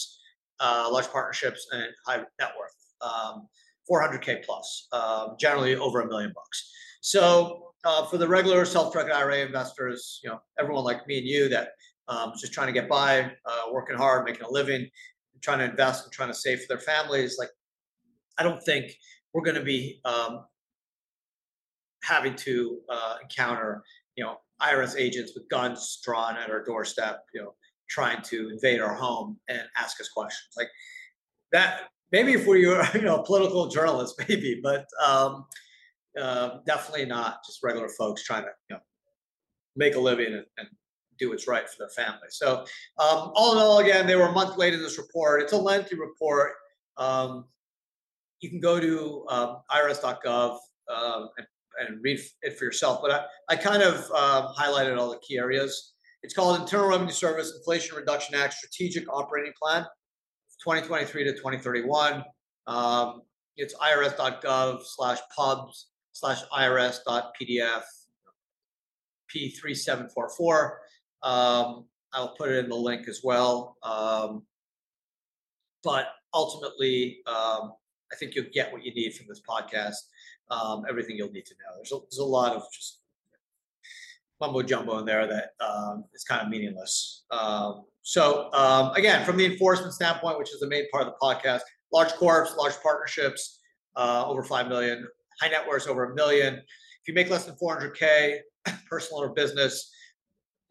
uh, 0.59 0.87
large 0.91 1.07
partnerships, 1.07 1.65
and 1.71 1.85
high 2.05 2.17
net 2.39 2.51
worth. 2.55 2.75
Um, 3.01 3.47
400k 3.91 4.45
plus, 4.45 4.89
um, 4.91 5.35
generally 5.39 5.75
over 5.75 6.01
a 6.01 6.07
million 6.07 6.31
bucks. 6.35 6.71
So 7.01 7.73
uh, 7.83 8.05
for 8.05 8.19
the 8.19 8.27
regular 8.27 8.63
self-directed 8.63 9.11
IRA 9.11 9.39
investors, 9.39 10.19
you 10.23 10.29
know, 10.29 10.39
everyone 10.59 10.83
like 10.83 11.07
me 11.07 11.17
and 11.17 11.27
you 11.27 11.49
that 11.49 11.69
um, 12.07 12.33
just 12.39 12.53
trying 12.53 12.67
to 12.67 12.73
get 12.73 12.87
by, 12.87 13.31
uh, 13.45 13.71
working 13.71 13.95
hard, 13.95 14.25
making 14.25 14.43
a 14.43 14.49
living, 14.49 14.87
trying 15.41 15.59
to 15.59 15.65
invest 15.65 16.05
and 16.05 16.13
trying 16.13 16.29
to 16.29 16.35
save 16.35 16.61
for 16.61 16.67
their 16.67 16.79
families, 16.79 17.37
like 17.39 17.49
I 18.37 18.43
don't 18.43 18.61
think 18.63 18.93
we're 19.33 19.43
going 19.43 19.57
to 19.57 19.63
be 19.63 19.99
um, 20.05 20.45
having 22.03 22.35
to 22.35 22.79
uh, 22.89 23.15
encounter, 23.21 23.83
you 24.15 24.23
know, 24.23 24.37
IRS 24.61 24.95
agents 24.97 25.33
with 25.35 25.49
guns 25.49 25.99
drawn 26.03 26.37
at 26.37 26.49
our 26.49 26.63
doorstep, 26.63 27.25
you 27.33 27.41
know, 27.41 27.53
trying 27.89 28.21
to 28.23 28.49
invade 28.49 28.79
our 28.79 28.93
home 28.93 29.37
and 29.49 29.63
ask 29.77 29.99
us 29.99 30.09
questions. 30.09 30.49
Like 30.55 30.69
that 31.51 31.89
maybe 32.11 32.33
if 32.33 32.47
we 32.47 32.67
were 32.67 32.85
you 32.93 33.01
know 33.01 33.17
a 33.17 33.25
political 33.25 33.67
journalist 33.67 34.15
maybe 34.29 34.59
but 34.61 34.85
um, 35.03 35.45
uh, 36.19 36.57
definitely 36.65 37.05
not 37.05 37.39
just 37.45 37.63
regular 37.63 37.89
folks 37.89 38.23
trying 38.23 38.43
to 38.43 38.49
you 38.69 38.75
know 38.75 38.81
make 39.75 39.95
a 39.95 39.99
living 39.99 40.33
and, 40.33 40.45
and 40.57 40.67
do 41.21 41.29
what's 41.29 41.47
right 41.47 41.69
for 41.69 41.75
their 41.79 41.89
family 41.89 42.27
so 42.29 42.59
um, 42.97 43.31
all 43.35 43.53
in 43.53 43.57
all 43.59 43.79
again 43.79 44.05
they 44.07 44.15
were 44.15 44.27
a 44.27 44.31
month 44.31 44.57
late 44.57 44.73
in 44.73 44.81
this 44.81 44.97
report 44.97 45.41
it's 45.41 45.53
a 45.53 45.57
lengthy 45.57 45.95
report 45.95 46.53
um, 46.97 47.45
you 48.41 48.49
can 48.49 48.59
go 48.59 48.79
to 48.79 49.25
um, 49.29 49.57
irs.gov 49.71 50.57
um, 50.93 51.29
and, 51.37 51.47
and, 51.79 52.03
read 52.03 52.19
it 52.41 52.57
for 52.57 52.65
yourself 52.65 52.99
but 53.01 53.11
i, 53.11 53.53
I 53.53 53.55
kind 53.55 53.81
of 53.81 53.95
um, 54.11 54.53
highlighted 54.57 54.97
all 54.97 55.09
the 55.09 55.19
key 55.19 55.37
areas 55.37 55.93
it's 56.23 56.33
called 56.33 56.59
internal 56.59 56.87
revenue 56.87 57.11
service 57.11 57.53
inflation 57.55 57.95
reduction 57.95 58.35
act 58.35 58.55
strategic 58.55 59.11
operating 59.11 59.53
plan 59.61 59.85
2023 60.63 61.23
to 61.23 61.31
2031. 61.33 62.23
Um, 62.67 63.21
it's 63.57 63.73
irs.gov 63.75 64.81
slash 64.83 65.19
pubs 65.35 65.87
slash 66.11 66.41
irs.pdf 66.53 67.81
P3744. 69.35 70.71
Um, 71.23 71.85
I'll 72.13 72.35
put 72.37 72.49
it 72.49 72.63
in 72.63 72.69
the 72.69 72.75
link 72.75 73.07
as 73.07 73.21
well. 73.23 73.77
Um, 73.83 74.43
but 75.83 76.07
ultimately, 76.33 77.19
um, 77.27 77.73
I 78.11 78.15
think 78.19 78.35
you'll 78.35 78.45
get 78.53 78.71
what 78.71 78.83
you 78.83 78.93
need 78.93 79.13
from 79.13 79.27
this 79.27 79.41
podcast. 79.47 79.95
Um, 80.49 80.83
everything 80.89 81.15
you'll 81.15 81.31
need 81.31 81.45
to 81.45 81.55
know. 81.55 81.75
There's 81.77 81.91
a, 81.91 81.99
there's 82.09 82.19
a 82.19 82.25
lot 82.25 82.53
of 82.53 82.63
just 82.73 82.99
mumbo 84.41 84.61
jumbo 84.61 84.99
in 84.99 85.05
there 85.05 85.27
that 85.27 85.51
um, 85.65 86.03
is 86.13 86.23
kind 86.23 86.41
of 86.41 86.49
meaningless. 86.49 87.23
Um, 87.31 87.85
so 88.01 88.51
um, 88.53 88.91
again, 88.95 89.23
from 89.25 89.37
the 89.37 89.45
enforcement 89.45 89.93
standpoint, 89.93 90.39
which 90.39 90.51
is 90.53 90.59
the 90.59 90.67
main 90.67 90.89
part 90.91 91.07
of 91.07 91.13
the 91.13 91.25
podcast, 91.25 91.61
large 91.93 92.11
corps, 92.13 92.49
large 92.57 92.73
partnerships, 92.81 93.59
uh, 93.95 94.25
over 94.27 94.43
five 94.43 94.67
million, 94.67 95.07
high 95.39 95.49
net 95.49 95.65
over 95.87 96.11
a 96.11 96.15
million. 96.15 96.55
If 96.55 97.07
you 97.07 97.13
make 97.13 97.29
less 97.29 97.45
than 97.45 97.55
400k, 97.61 98.39
personal 98.89 99.21
or 99.21 99.29
business, 99.29 99.91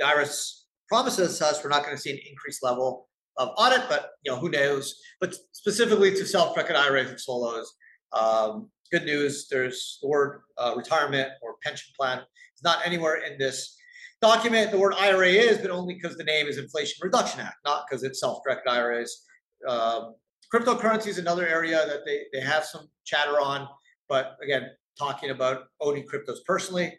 the 0.00 0.06
IRS 0.06 0.62
promises 0.88 1.40
us 1.40 1.62
we're 1.62 1.70
not 1.70 1.84
going 1.84 1.94
to 1.94 2.02
see 2.02 2.10
an 2.10 2.18
increased 2.28 2.64
level 2.64 3.08
of 3.36 3.50
audit, 3.56 3.82
but 3.88 4.10
you 4.24 4.32
know 4.32 4.38
who 4.38 4.50
knows. 4.50 4.94
But 5.20 5.34
specifically 5.52 6.10
to 6.10 6.26
self-directed 6.26 6.74
IRAs 6.76 7.10
and 7.10 7.20
solos, 7.20 7.72
um, 8.12 8.70
good 8.90 9.04
news. 9.04 9.46
There's 9.48 9.98
the 10.02 10.08
word 10.08 10.40
uh, 10.58 10.74
retirement 10.76 11.28
or 11.42 11.54
pension 11.62 11.92
plan. 11.98 12.20
It's 12.52 12.64
not 12.64 12.84
anywhere 12.84 13.22
in 13.24 13.38
this 13.38 13.76
document 14.20 14.70
the 14.70 14.78
word 14.78 14.94
IRA 14.98 15.28
is, 15.28 15.58
but 15.58 15.70
only 15.70 15.94
because 15.94 16.16
the 16.16 16.24
name 16.24 16.46
is 16.46 16.58
Inflation 16.58 16.96
Reduction 17.02 17.40
Act, 17.40 17.56
not 17.64 17.84
because 17.88 18.02
it's 18.02 18.20
self-directed 18.20 18.68
IRAs. 18.68 19.24
Um, 19.68 20.14
cryptocurrency 20.52 21.06
is 21.06 21.18
another 21.18 21.46
area 21.46 21.86
that 21.86 22.00
they, 22.04 22.24
they 22.32 22.40
have 22.40 22.64
some 22.64 22.88
chatter 23.04 23.40
on, 23.40 23.68
but 24.08 24.36
again, 24.42 24.66
talking 24.98 25.30
about 25.30 25.62
owning 25.80 26.04
cryptos 26.06 26.38
personally, 26.44 26.98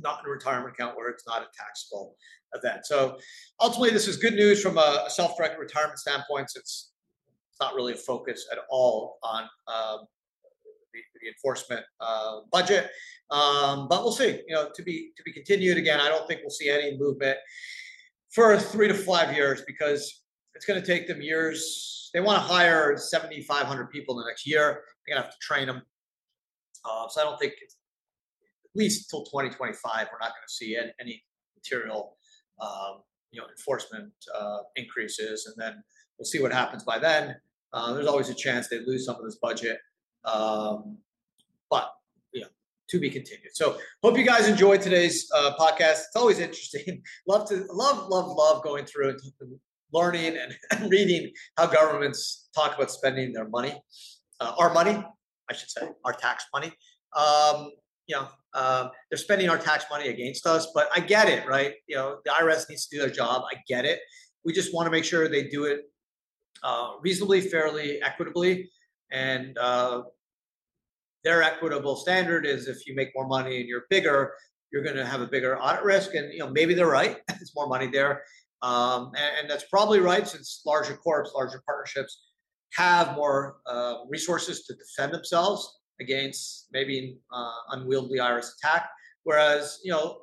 not 0.00 0.20
in 0.20 0.26
a 0.26 0.30
retirement 0.30 0.74
account 0.74 0.96
where 0.96 1.08
it's 1.08 1.26
not 1.26 1.42
a 1.42 1.46
taxable 1.56 2.16
event. 2.54 2.86
So 2.86 3.18
ultimately, 3.60 3.90
this 3.90 4.08
is 4.08 4.16
good 4.16 4.34
news 4.34 4.62
from 4.62 4.78
a, 4.78 5.06
self-directed 5.08 5.58
retirement 5.58 5.98
standpoint. 5.98 6.50
It's, 6.54 6.92
it's 7.50 7.60
not 7.60 7.74
really 7.74 7.92
a 7.92 7.96
focus 7.96 8.46
at 8.52 8.58
all 8.70 9.18
on 9.22 9.42
um, 9.68 10.06
the, 10.92 11.00
the, 11.22 11.28
enforcement 11.28 11.84
uh, 12.00 12.40
budget, 12.52 12.90
um, 13.30 13.88
but 13.88 14.02
we'll 14.02 14.12
see. 14.12 14.40
You 14.46 14.54
know, 14.54 14.68
to 14.74 14.82
be 14.82 15.10
to 15.16 15.22
be 15.22 15.32
continued. 15.32 15.78
Again, 15.78 16.00
I 16.00 16.08
don't 16.08 16.26
think 16.26 16.40
we'll 16.42 16.50
see 16.50 16.68
any 16.68 16.96
movement 16.96 17.38
for 18.30 18.58
three 18.58 18.88
to 18.88 18.94
five 18.94 19.34
years 19.34 19.62
because 19.66 20.24
it's 20.54 20.64
going 20.64 20.80
to 20.80 20.86
take 20.86 21.06
them 21.06 21.20
years. 21.20 22.10
They 22.12 22.20
want 22.20 22.36
to 22.36 22.46
hire 22.46 22.96
7,500 22.96 23.90
people 23.90 24.18
in 24.18 24.24
the 24.24 24.28
next 24.28 24.46
year. 24.46 24.82
They're 25.06 25.14
going 25.14 25.22
to 25.22 25.28
have 25.28 25.32
to 25.32 25.38
train 25.40 25.66
them. 25.66 25.82
Uh, 26.84 27.08
so 27.08 27.20
I 27.20 27.24
don't 27.24 27.38
think 27.38 27.54
least 28.74 29.12
until 29.12 29.24
2025, 29.26 30.08
we're 30.12 30.18
not 30.18 30.30
going 30.30 30.46
to 30.46 30.52
see 30.52 30.76
any, 31.00 31.22
material, 31.56 32.16
um, 32.60 33.00
you 33.30 33.40
know, 33.40 33.46
enforcement 33.48 34.12
uh, 34.38 34.58
increases, 34.76 35.46
and 35.46 35.54
then 35.56 35.82
we'll 36.18 36.26
see 36.26 36.40
what 36.40 36.52
happens 36.52 36.84
by 36.84 36.98
then. 36.98 37.34
Uh, 37.72 37.94
there's 37.94 38.06
always 38.06 38.28
a 38.28 38.34
chance 38.34 38.68
they 38.68 38.80
lose 38.80 39.06
some 39.06 39.16
of 39.16 39.24
this 39.24 39.36
budget, 39.36 39.78
um, 40.26 40.98
but 41.70 41.90
you 42.32 42.42
know, 42.42 42.48
to 42.88 43.00
be 43.00 43.08
continued. 43.08 43.54
So, 43.54 43.78
hope 44.02 44.18
you 44.18 44.26
guys 44.26 44.46
enjoyed 44.46 44.82
today's 44.82 45.26
uh, 45.34 45.52
podcast. 45.58 46.04
It's 46.06 46.16
always 46.16 46.38
interesting. 46.38 47.02
love 47.26 47.48
to 47.48 47.64
love 47.72 48.08
love 48.08 48.28
love 48.28 48.62
going 48.62 48.84
through 48.84 49.08
and 49.08 49.20
learning 49.94 50.36
and, 50.36 50.54
and 50.72 50.90
reading 50.90 51.32
how 51.56 51.66
governments 51.66 52.48
talk 52.54 52.76
about 52.76 52.90
spending 52.90 53.32
their 53.32 53.48
money, 53.48 53.74
uh, 54.40 54.52
our 54.58 54.72
money, 54.74 55.02
I 55.50 55.54
should 55.54 55.70
say, 55.70 55.88
our 56.04 56.12
tax 56.12 56.44
money. 56.52 56.72
Um, 57.16 57.70
you 58.06 58.16
know, 58.16 58.28
um, 58.54 58.90
they're 59.10 59.18
spending 59.18 59.48
our 59.48 59.58
tax 59.58 59.84
money 59.90 60.08
against 60.08 60.46
us. 60.46 60.68
But 60.74 60.88
I 60.94 61.00
get 61.00 61.28
it, 61.28 61.46
right? 61.46 61.74
You 61.86 61.96
know, 61.96 62.18
the 62.24 62.30
IRS 62.30 62.68
needs 62.68 62.86
to 62.86 62.96
do 62.96 63.02
their 63.02 63.10
job. 63.10 63.42
I 63.52 63.56
get 63.68 63.84
it. 63.84 64.00
We 64.44 64.52
just 64.52 64.74
want 64.74 64.86
to 64.86 64.90
make 64.90 65.04
sure 65.04 65.28
they 65.28 65.48
do 65.48 65.64
it 65.64 65.82
uh, 66.62 66.92
reasonably, 67.02 67.40
fairly, 67.40 68.00
equitably, 68.02 68.70
and 69.10 69.56
uh, 69.58 70.02
their 71.24 71.42
equitable 71.42 71.96
standard 71.96 72.46
is 72.46 72.68
if 72.68 72.86
you 72.86 72.94
make 72.94 73.10
more 73.14 73.26
money 73.26 73.60
and 73.60 73.68
you're 73.68 73.84
bigger, 73.90 74.34
you're 74.70 74.82
going 74.82 74.96
to 74.96 75.06
have 75.06 75.20
a 75.20 75.26
bigger 75.26 75.58
audit 75.60 75.82
risk. 75.82 76.14
And 76.14 76.32
you 76.32 76.40
know, 76.40 76.50
maybe 76.50 76.74
they're 76.74 76.86
right. 76.86 77.18
It's 77.40 77.54
more 77.54 77.68
money 77.68 77.88
there, 77.88 78.22
um, 78.62 79.12
and, 79.16 79.40
and, 79.40 79.50
that's 79.50 79.64
probably 79.64 80.00
right 80.00 80.26
since 80.26 80.62
larger 80.64 80.96
corps, 80.96 81.26
larger 81.34 81.62
partnerships 81.66 82.22
have 82.72 83.14
more 83.14 83.56
uh, 83.66 83.96
resources 84.08 84.64
to 84.64 84.74
defend 84.74 85.12
themselves 85.12 85.80
against 86.00 86.66
maybe 86.72 87.18
uh, 87.32 87.52
unwieldy 87.70 88.18
IRS 88.18 88.50
attack. 88.58 88.88
Whereas, 89.24 89.80
you 89.82 89.90
know, 89.92 90.18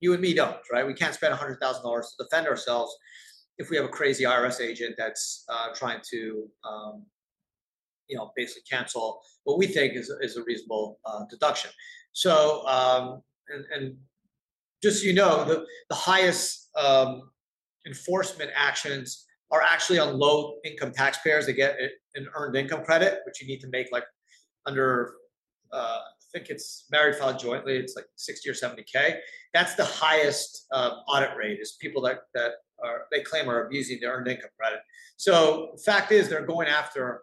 you 0.00 0.12
and 0.12 0.22
me 0.22 0.34
don't, 0.34 0.56
right? 0.72 0.86
We 0.86 0.94
can't 0.94 1.14
spend 1.14 1.34
$100,000 1.34 1.60
to 1.60 2.24
defend 2.24 2.46
ourselves 2.46 2.96
if 3.58 3.68
we 3.68 3.76
have 3.76 3.84
a 3.84 3.90
crazy 3.90 4.24
IRS 4.24 4.60
agent 4.60 4.94
that's 4.96 5.44
uh, 5.48 5.68
trying 5.74 6.00
to, 6.10 6.48
um, 6.64 7.04
you 8.08 8.16
know, 8.16 8.32
basically 8.34 8.62
cancel 8.68 9.20
what 9.44 9.58
we 9.58 9.66
think 9.66 9.94
is, 9.94 10.10
is 10.22 10.36
a 10.36 10.42
reasonable 10.44 10.98
uh, 11.04 11.24
deduction. 11.28 11.70
So, 12.12 12.66
um, 12.66 13.22
and, 13.48 13.64
and, 13.74 13.96
just 14.82 15.02
so 15.02 15.08
you 15.08 15.12
know, 15.12 15.44
the, 15.44 15.66
the 15.90 15.94
highest 15.94 16.70
um, 16.74 17.30
enforcement 17.86 18.50
actions 18.56 19.26
are 19.50 19.60
actually 19.60 19.98
on 19.98 20.18
low 20.18 20.54
income 20.64 20.90
taxpayers. 20.90 21.44
They 21.44 21.52
get 21.52 21.76
an 22.14 22.26
earned 22.34 22.56
income 22.56 22.82
credit, 22.82 23.20
which 23.26 23.42
you 23.42 23.46
need 23.46 23.60
to 23.60 23.68
make 23.68 23.88
like 23.92 24.04
under 24.66 25.14
uh, 25.72 25.98
I 26.02 26.38
think 26.38 26.48
it's 26.48 26.86
married 26.90 27.16
filed 27.16 27.38
jointly. 27.38 27.76
It's 27.76 27.96
like 27.96 28.06
60 28.16 28.50
or 28.50 28.52
70k. 28.52 29.16
That's 29.52 29.74
the 29.74 29.84
highest 29.84 30.66
uh, 30.72 30.96
audit 31.08 31.36
rate. 31.36 31.58
Is 31.60 31.76
people 31.80 32.02
that 32.02 32.20
that 32.34 32.52
are 32.82 33.06
they 33.10 33.22
claim 33.22 33.48
are 33.48 33.66
abusing 33.66 33.98
their 34.00 34.12
earned 34.12 34.28
income 34.28 34.50
credit. 34.58 34.80
So 35.16 35.76
fact 35.84 36.12
is 36.12 36.28
they're 36.28 36.46
going 36.46 36.68
after 36.68 37.22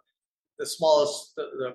the 0.59 0.65
smallest, 0.65 1.33
the, 1.35 1.43
the 1.57 1.73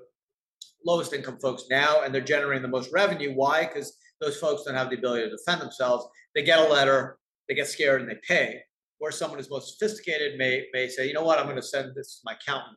lowest 0.85 1.12
income 1.12 1.38
folks 1.40 1.64
now, 1.70 2.03
and 2.03 2.14
they're 2.14 2.20
generating 2.20 2.62
the 2.62 2.68
most 2.68 2.92
revenue. 2.92 3.33
Why? 3.35 3.66
Because 3.66 3.96
those 4.20 4.37
folks 4.38 4.64
don't 4.64 4.75
have 4.75 4.90
the 4.90 4.96
ability 4.96 5.25
to 5.25 5.31
defend 5.31 5.61
themselves. 5.61 6.07
They 6.35 6.42
get 6.42 6.59
a 6.59 6.64
letter, 6.64 7.18
they 7.48 7.55
get 7.55 7.68
scared, 7.68 8.01
and 8.01 8.11
they 8.11 8.18
pay. 8.27 8.61
Where 8.98 9.11
someone 9.11 9.38
who's 9.38 9.51
most 9.51 9.79
sophisticated 9.79 10.38
may 10.38 10.66
may 10.72 10.88
say, 10.88 11.09
you 11.09 11.12
know 11.12 11.25
what, 11.25 11.38
I'm 11.38 11.46
going 11.46 11.57
to 11.57 11.62
send 11.62 11.94
this 11.94 12.16
to 12.16 12.20
my 12.25 12.35
accountant. 12.35 12.77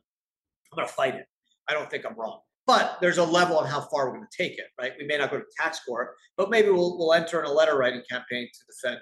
I'm 0.72 0.76
going 0.76 0.88
to 0.88 0.92
fight 0.92 1.14
it. 1.14 1.26
I 1.68 1.72
don't 1.72 1.88
think 1.88 2.04
I'm 2.04 2.16
wrong. 2.16 2.40
But 2.66 2.98
there's 3.00 3.18
a 3.18 3.24
level 3.24 3.58
on 3.58 3.66
how 3.66 3.80
far 3.80 4.06
we're 4.06 4.16
going 4.16 4.26
to 4.30 4.42
take 4.42 4.58
it, 4.58 4.66
right? 4.80 4.92
We 4.98 5.06
may 5.06 5.18
not 5.18 5.30
go 5.30 5.38
to 5.38 5.44
tax 5.56 5.80
court, 5.86 6.14
but 6.36 6.50
maybe 6.50 6.70
we'll, 6.70 6.98
we'll 6.98 7.12
enter 7.12 7.38
in 7.38 7.46
a 7.46 7.52
letter 7.52 7.78
writing 7.78 8.02
campaign 8.10 8.48
to 8.52 8.60
defend 8.68 9.00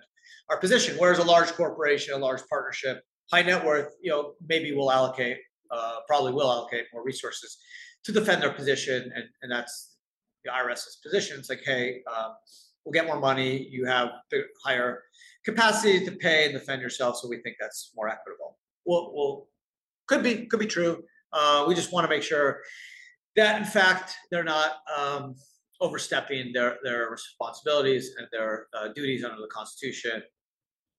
our 0.51 0.59
position. 0.59 0.97
Whereas 0.99 1.19
a 1.19 1.25
large 1.25 1.51
corporation, 1.53 2.15
a 2.15 2.19
large 2.19 2.43
partnership, 2.51 3.03
high 3.33 3.43
net 3.43 3.65
worth, 3.65 3.95
you 4.03 4.11
know, 4.11 4.35
maybe 4.47 4.75
we'll 4.75 4.93
allocate, 4.93 5.39
uh, 5.71 6.01
probably 6.07 6.33
will 6.33 6.51
allocate 6.51 6.85
more 6.93 7.03
resources 7.03 7.57
to 8.05 8.13
defend 8.13 8.43
their 8.43 8.53
position, 8.53 9.11
and, 9.15 9.25
and 9.43 9.51
that's 9.51 9.97
the 10.45 10.51
IRS's 10.51 10.99
position. 11.03 11.39
It's 11.39 11.49
like, 11.49 11.63
hey, 11.65 12.03
um, 12.15 12.35
we'll 12.85 12.93
get 12.93 13.07
more 13.07 13.19
money. 13.19 13.67
You 13.71 13.87
have 13.87 14.11
higher 14.63 15.03
capacity 15.45 16.05
to 16.05 16.13
pay 16.13 16.45
and 16.45 16.53
defend 16.53 16.83
yourself, 16.83 17.17
so 17.17 17.29
we 17.29 17.39
think 17.39 17.57
that's 17.59 17.93
more 17.97 18.09
equitable. 18.09 18.59
Well, 18.85 19.13
well 19.15 19.49
could 20.07 20.23
be 20.23 20.47
could 20.47 20.61
be 20.61 20.67
true. 20.67 21.03
Uh, 21.33 21.65
we 21.67 21.75
just 21.75 21.93
want 21.93 22.05
to 22.05 22.09
make 22.09 22.23
sure 22.23 22.61
that 23.37 23.59
in 23.59 23.65
fact 23.65 24.15
they're 24.31 24.45
not 24.45 24.77
um, 24.97 25.35
overstepping 25.81 26.53
their 26.53 26.79
their 26.83 27.11
responsibilities 27.11 28.15
and 28.19 28.27
their 28.33 28.67
uh, 28.75 28.89
duties 28.95 29.25
under 29.25 29.41
the 29.41 29.49
Constitution, 29.49 30.23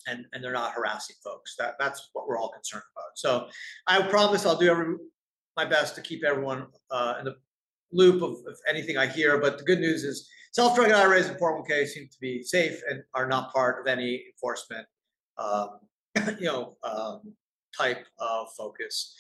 and 0.08 0.26
and 0.34 0.44
they're 0.44 0.54
not 0.54 0.74
harassing 0.74 1.16
folks. 1.24 1.56
That 1.58 1.76
that's 1.80 2.10
what 2.14 2.28
we're 2.28 2.40
all 2.40 2.50
concerned 2.50 2.84
about. 2.96 3.18
So 3.18 3.48
I 3.88 4.02
promise 4.08 4.46
I'll 4.46 4.58
do 4.58 4.70
every 4.70 4.96
my 5.58 5.66
best 5.66 5.96
to 5.96 6.02
keep 6.02 6.24
everyone 6.24 6.68
uh, 6.92 7.16
in 7.20 7.26
the 7.26 7.36
loop 7.92 8.22
of, 8.22 8.32
of, 8.46 8.58
anything 8.68 8.98
I 8.98 9.08
hear. 9.08 9.38
But 9.38 9.58
the 9.58 9.64
good 9.64 9.80
news 9.80 10.04
is 10.04 10.28
self-directed 10.52 10.94
IRAs 10.94 11.30
and 11.30 11.40
401k 11.40 11.88
seem 11.88 12.10
to 12.12 12.20
be 12.20 12.44
safe 12.44 12.82
and 12.90 13.02
are 13.14 13.26
not 13.26 13.54
part 13.54 13.80
of 13.80 13.88
any 13.88 14.26
enforcement, 14.34 14.86
um, 15.38 15.80
you 16.40 16.48
know, 16.48 16.76
um, 16.84 17.22
type 17.78 18.06
of 18.20 18.48
focus 18.58 19.16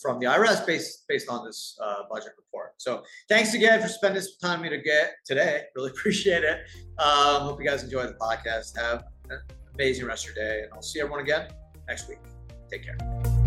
from 0.00 0.18
the 0.18 0.26
IRS 0.26 0.66
based 0.66 1.04
based 1.08 1.28
on 1.28 1.44
this 1.44 1.78
uh, 1.82 2.02
budget 2.10 2.32
report. 2.36 2.72
So 2.78 3.02
thanks 3.28 3.54
again 3.54 3.80
for 3.80 3.88
spending 3.88 4.22
some 4.22 4.32
time 4.40 4.60
with 4.60 4.70
me 4.70 4.76
to 4.78 4.82
get 4.82 5.14
today. 5.24 5.64
Really 5.76 5.90
appreciate 5.96 6.44
it. 6.44 6.60
Um, 6.98 7.42
hope 7.42 7.60
you 7.60 7.66
guys 7.66 7.82
enjoy 7.82 8.06
the 8.06 8.14
podcast. 8.14 8.76
Have 8.76 9.04
an 9.28 9.40
amazing 9.74 10.06
rest 10.06 10.28
of 10.28 10.34
your 10.34 10.44
day, 10.44 10.62
and 10.62 10.72
I'll 10.72 10.82
see 10.82 11.00
everyone 11.00 11.20
again 11.20 11.48
next 11.88 12.08
week. 12.08 12.18
Take 12.70 12.84
care. 12.84 13.39